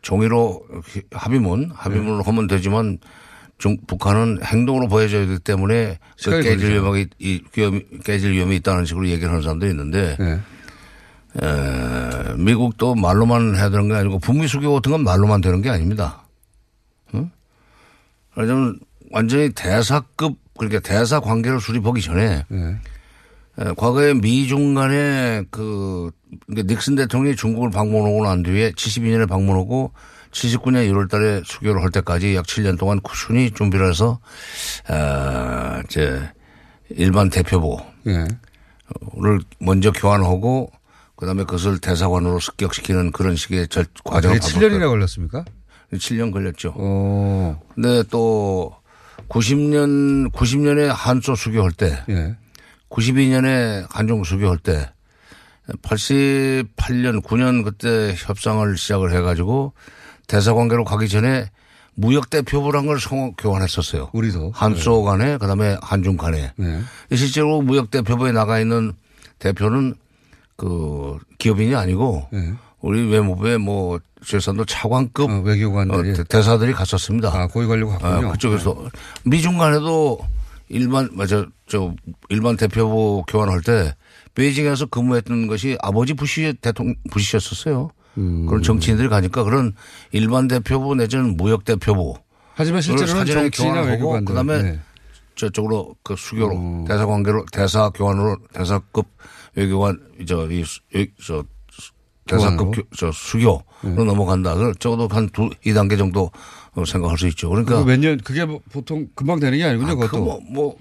[0.01, 0.63] 종이로
[1.11, 2.99] 합의문, 합의문을 하면 되지만
[3.57, 6.71] 중, 북한은 행동으로 보여줘야 되기 때문에 그 깨질.
[6.71, 7.05] 위험이,
[8.03, 10.39] 깨질 위험이 있다는 식으로 얘기를 하는 사람도 있는데 네.
[11.41, 16.23] 에, 미국도 말로만 해야 되는 게 아니고 북미 수교 같은 건 말로만 되는 게 아닙니다.
[17.13, 17.29] 응?
[18.35, 18.79] 왜냐면
[19.11, 22.77] 완전히 대사급 그러니까 대사 관계를 수립하기 전에 네.
[23.59, 26.11] 에, 과거에 미중 간에 그
[26.47, 29.91] 그러니까 닉슨 대통령이 중국을 방문하고 난 뒤에 72년에 방문하고
[30.31, 34.19] 79년 1월 달에 수교를 할 때까지 약 7년 동안 꾸준히 준비를 해서
[34.89, 36.21] 어, 이제
[36.89, 38.25] 일반 대표부를 네.
[39.59, 40.71] 먼저 교환하고
[41.15, 45.45] 그 다음에 그것을 대사관으로 습격시키는 그런 식의 절 과정을 그게 7년이나 걸렸습니까?
[45.93, 46.69] 7년 걸렸죠.
[46.69, 47.57] 오.
[47.75, 48.73] 근데 또
[49.29, 52.35] 90년 90년에 한소 수교할 때 예.
[52.89, 54.89] 92년에 한중 수교할 때
[55.81, 59.73] 88년 9년 그때 협상을 시작을 해가지고
[60.27, 61.49] 대사 관계로 가기 전에
[61.93, 64.09] 무역 대표부란 걸 성, 교환했었어요.
[64.13, 66.81] 우리도 한소 간에 그다음에 한중 간에 네.
[67.15, 68.93] 실제로 무역 대표부에 나가 있는
[69.39, 69.95] 대표는
[70.55, 72.53] 그 기업인이 아니고 네.
[72.79, 77.29] 우리 외무부에 뭐 최선도 차관급 어, 외교관들이 어, 대사들이 갔었습니다.
[77.29, 78.29] 아, 고위 관료가 갔군요.
[78.29, 78.89] 아, 그쪽에서
[79.25, 80.19] 미중 간에도
[80.69, 81.93] 일반 맞아 저
[82.29, 83.95] 일반 대표부 교환할 때
[84.35, 87.91] 베이징에서 근무했던 것이 아버지 부시 대통령 부시였었어요.
[88.17, 88.45] 음.
[88.45, 89.73] 그런 정치인들이 가니까 그런
[90.11, 92.15] 일반 대표부 내지는 무역 대표부
[92.55, 94.25] 하지만 실제로는 정치나 교환하고 외교관들.
[94.25, 94.79] 그다음에 네.
[95.35, 96.85] 저쪽으로 그 수교로 음.
[96.85, 99.07] 대사 관계로 대사 교환으로 대사급
[99.55, 100.63] 외교관 저이
[101.25, 101.43] 저
[102.27, 102.75] 대사급?
[102.75, 104.55] 교- 저 수교로 넘어간다.
[104.55, 106.29] 그 적어도 한두 2단계 정도
[106.73, 107.49] 어, 생각할 수 있죠.
[107.49, 110.23] 그러니까 몇 년, 그게 뭐 보통 금방 되는 게 아니군요, 그거 그것도.
[110.23, 110.75] 뭐, 뭐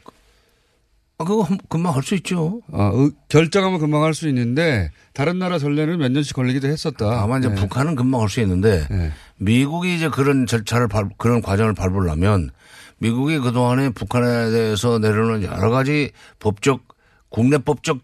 [1.21, 2.63] 아, 그거 한- 금방 할 수 있죠.
[2.73, 7.11] 아, 의- 결정하면 금방 할 수 있는데 다른 나라 전례는 몇 년씩 걸리기도 했었다.
[7.21, 7.55] 다만 이제 네.
[7.57, 8.87] 북한은 금방 할 수 있는데
[9.37, 12.51] 미국이 이제 그런 절차를 밟, 그런 과정을 밟으려면
[12.99, 16.85] 미국이 그동안에 북한에 대해서 내려놓은 여러 가지 법적
[17.29, 17.99] 국내 법적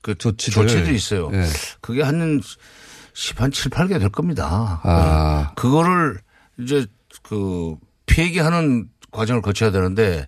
[0.00, 0.52] 그 조치들.
[0.66, 1.30] 조치들이 있어요.
[1.30, 1.46] 네.
[1.80, 2.40] 그게 한
[3.14, 4.80] 10, 한 7, 8개 될 겁니다.
[4.82, 5.46] 아.
[5.48, 5.54] 네.
[5.56, 6.18] 그거를
[6.58, 6.86] 이제
[7.22, 10.26] 그 폐기하는 과정을 거쳐야 되는데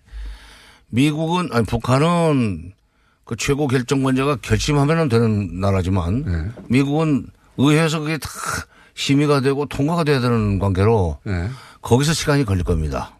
[0.89, 2.73] 미국은 아니 북한은
[3.23, 6.51] 그 최고 결정권자가 결심하면 되는 나라지만 네.
[6.69, 7.27] 미국은
[7.57, 8.29] 의회에서 그게 다
[8.93, 11.49] 심의가 되고 통과가 돼야 되는 관계로 네.
[11.81, 13.17] 거기서 시간이 걸릴 겁니다.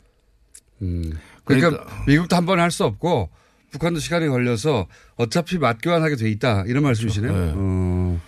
[1.43, 3.29] 그러니까, 미국도 한 번에 할수 없고
[3.71, 6.63] 북한도 시간이 걸려서 어차피 맞교환하게 돼 있다.
[6.67, 7.31] 이런 말씀이시네요.
[7.31, 7.53] 네.
[7.55, 8.21] 어.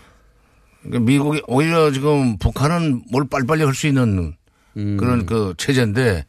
[0.83, 4.35] 그러니까 미국이 오히려 지금 북한은 뭘 빨리빨리 할 수 있는
[4.77, 4.97] 음.
[4.97, 6.25] 그런 그 체제인데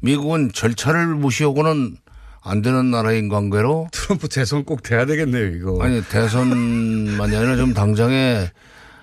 [0.00, 1.96] 미국은 절차를 무시하고는
[2.44, 5.82] 안 되는 나라인 관계로 트럼프 대선 꼭 돼야 되겠네요, 이거.
[5.82, 8.50] 아니 대선만이 아니라 지금 당장에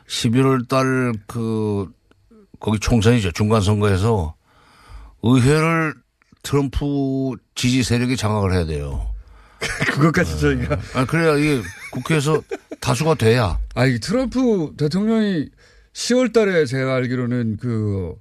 [0.07, 1.87] 11월 달 그
[2.59, 4.35] 거기 총선이죠 중간 선거에서
[5.23, 5.93] 의회를
[6.43, 9.13] 트럼프 지지 세력이 장악을 해야 돼요.
[9.93, 10.77] 그것까지 저희가.
[10.95, 11.61] 아 그래야 이게
[11.91, 12.41] 국회에서
[12.81, 13.59] 다수가 돼야.
[13.75, 15.49] 아, 이 트럼프 대통령이
[15.93, 18.13] 10월 달에 제가 알기로는 그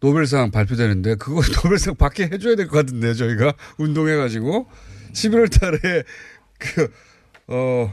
[0.00, 4.66] 노벨상 발표되는데 그거 노벨상 받게 해줘야 될 것 같은데요, 저희가 운동해가지고
[5.12, 6.04] 11월 달에
[6.58, 6.90] 그,
[7.48, 7.92] 어,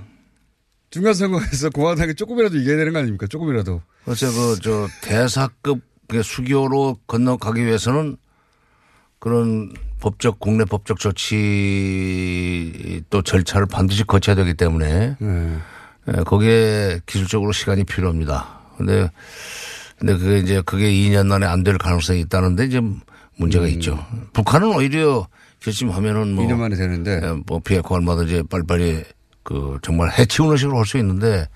[0.89, 3.27] 중간선거에서 공화당이 조금이라도 이겨야 되는 거 아닙니까?
[3.27, 3.81] 조금이라도.
[4.05, 8.15] 그래서 그저 대사급 그 수교로 건너가기 위해서는
[9.19, 17.83] 그런 법적 국내 법적 조치 또 절차를 반드시 거쳐야 되기 때문에 예, 거기에 기술적으로 시간이
[17.83, 18.61] 필요합니다.
[18.77, 19.11] 근데
[19.99, 22.81] 근데 그게 이제 그게 2년 안에 안 될 가능성이 있다는데 이제
[23.37, 24.03] 문제가 있죠.
[24.33, 25.27] 북한은 오히려
[25.59, 29.03] 결심하면은 뭐 2년 만에 되는데 예, 뭐 비핵화 얼마든지 빨리빨리
[29.43, 31.47] 그 정말 해치우는 식으로 할 수 있는데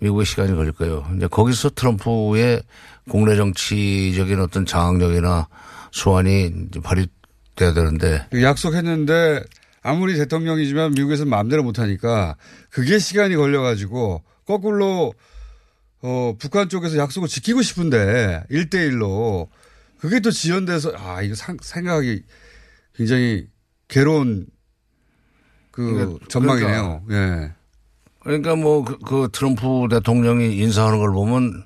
[0.00, 1.06] 미국의 시간이 걸릴 거예요.
[1.16, 2.62] 이제 거기서 트럼프의
[3.08, 5.46] 국내 정치적인 어떤 장악력이나
[6.70, 9.42] 이제 발휘돼야 되는데 그 약속했는데
[9.82, 12.36] 아무리 대통령이지만 미국에서는 마음대로 못하니까
[12.70, 15.14] 그게 시간이 걸려가지고 거꾸로
[16.02, 19.48] 어, 북한 쪽에서 약속을 지키고 싶은데 1대1로
[19.98, 22.22] 그게 또 지연돼서 아, 이거 상, 생각하기
[22.94, 23.48] 굉장히
[23.88, 24.46] 괴로운
[25.70, 27.02] 그 그러니까- 전망이네요.
[27.10, 27.52] 예.
[28.20, 31.64] 그러니까 뭐 그 트럼프 대통령이 인사하는 걸 보면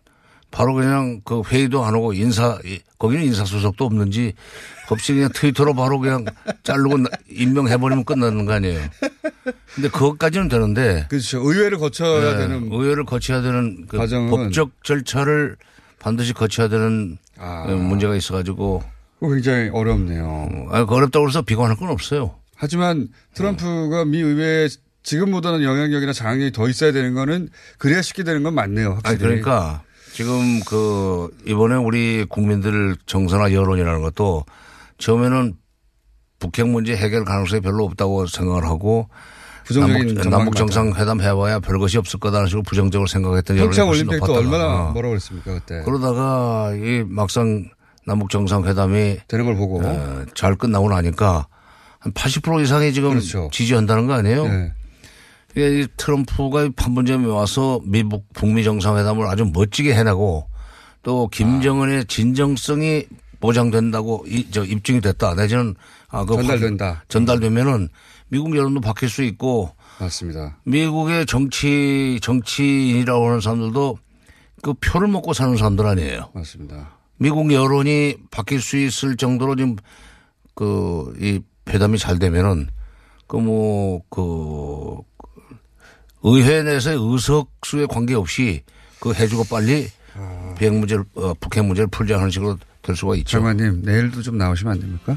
[0.55, 2.57] 바로 그냥 그 회의도 안 하고 인사
[2.99, 4.35] 거기는 인사수석도 없는지
[4.89, 6.25] 없이 그냥 트위터로 바로 그냥
[6.63, 8.81] 자르고 나- 임명해버리면 끝나는 거 아니에요.
[9.75, 11.07] 근데 그것까지는 되는데.
[11.11, 11.41] 그렇죠.
[11.41, 15.57] 의회를 거쳐야 네, 되는 의회를 거쳐야 되는 그 과정은- 법적 절차를
[15.99, 17.65] 반드시 거쳐야 되는 아.
[17.67, 18.85] 어, 문제가 있어가지고.
[19.21, 20.69] 굉장히 어렵네요.
[20.71, 22.37] 아, 어렵다고 해서 비관할 건 없어요.
[22.55, 24.69] 하지만 트럼프가 미 의회에
[25.03, 27.49] 지금보다는 영향력이나 장악력이 더 있어야 되는 거는
[27.79, 28.93] 그래야 쉽게 되는 건 맞네요.
[29.03, 29.09] 확실히.
[29.09, 29.83] 아니 그러니까
[30.15, 34.45] 지금 그 이번에 우리 국민들 정서나 여론이라는 것도
[34.99, 35.55] 처음에는
[36.39, 39.09] 북핵 문제 해결 가능성이 별로 없다고 생각을 하고
[39.65, 44.67] 부정적인 남북, 정상회담 해봐야 별 것이 없을 거다는 식으로 부정적으로 생각했던 여론이 올림픽도 높았다가 얼마나
[44.67, 44.93] 어.
[44.93, 45.83] 뭐라고 그랬습니까 그때.
[45.85, 47.65] 그러다가 이 막상
[48.07, 51.49] 남북 정상회담이 되는 걸 보고 어, 잘 끝나고 나니까
[51.99, 53.49] 한 80% 이상이 지금 그렇죠.
[53.51, 54.47] 지지한다는 거 아니에요?
[54.47, 54.73] 네.
[55.57, 60.49] 이게 이 트럼프가 판문점에 와서 미북 북미 정상회담을 아주 멋지게 해내고
[61.03, 63.05] 또 김정은의 진정성이
[63.41, 65.35] 보장된다고 이, 저 입증이 됐다.
[65.35, 65.75] 내지는
[66.09, 67.05] 아, 그 전달된다.
[67.09, 67.89] 전달되면은
[68.29, 70.59] 미국 여론도 바뀔 수 있고 맞습니다.
[70.65, 73.99] 미국의 정치 정치인이라고 하는 사람들도
[74.63, 76.31] 그 표를 먹고 사는 사람들 아니에요.
[76.35, 76.91] 맞습니다.
[77.19, 79.77] 미국 여론이 바뀔 수 있을 정도로 지금
[80.55, 82.69] 그 이 회담이 잘 되면은
[83.27, 85.03] 그 뭐그
[86.25, 88.63] 의회 내에서의 의석수에 관계없이
[88.99, 89.89] 그 해주고 빨리
[90.59, 93.39] 비핵 문제를 어, 북핵 문제를 풀자 하는 식으로 될 수가 있죠.
[93.39, 95.17] 장관님 내일도 좀 나오시면 안 됩니까?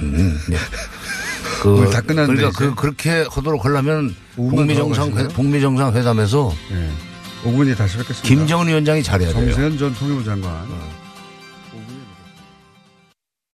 [0.00, 0.56] 음, 네.
[1.62, 2.58] 그, 다 끝났는데 그러니까.
[2.58, 5.28] 그, 그렇게 하도록 하려면 북미 더 정상?
[5.28, 6.90] 북미 정상 회담에서 네.
[7.44, 8.22] 5분이 다시 뵙겠습니다.
[8.22, 9.46] 김정은 위원장이 잘해야 돼요.
[9.46, 10.52] 정세현 전 통일부 장관.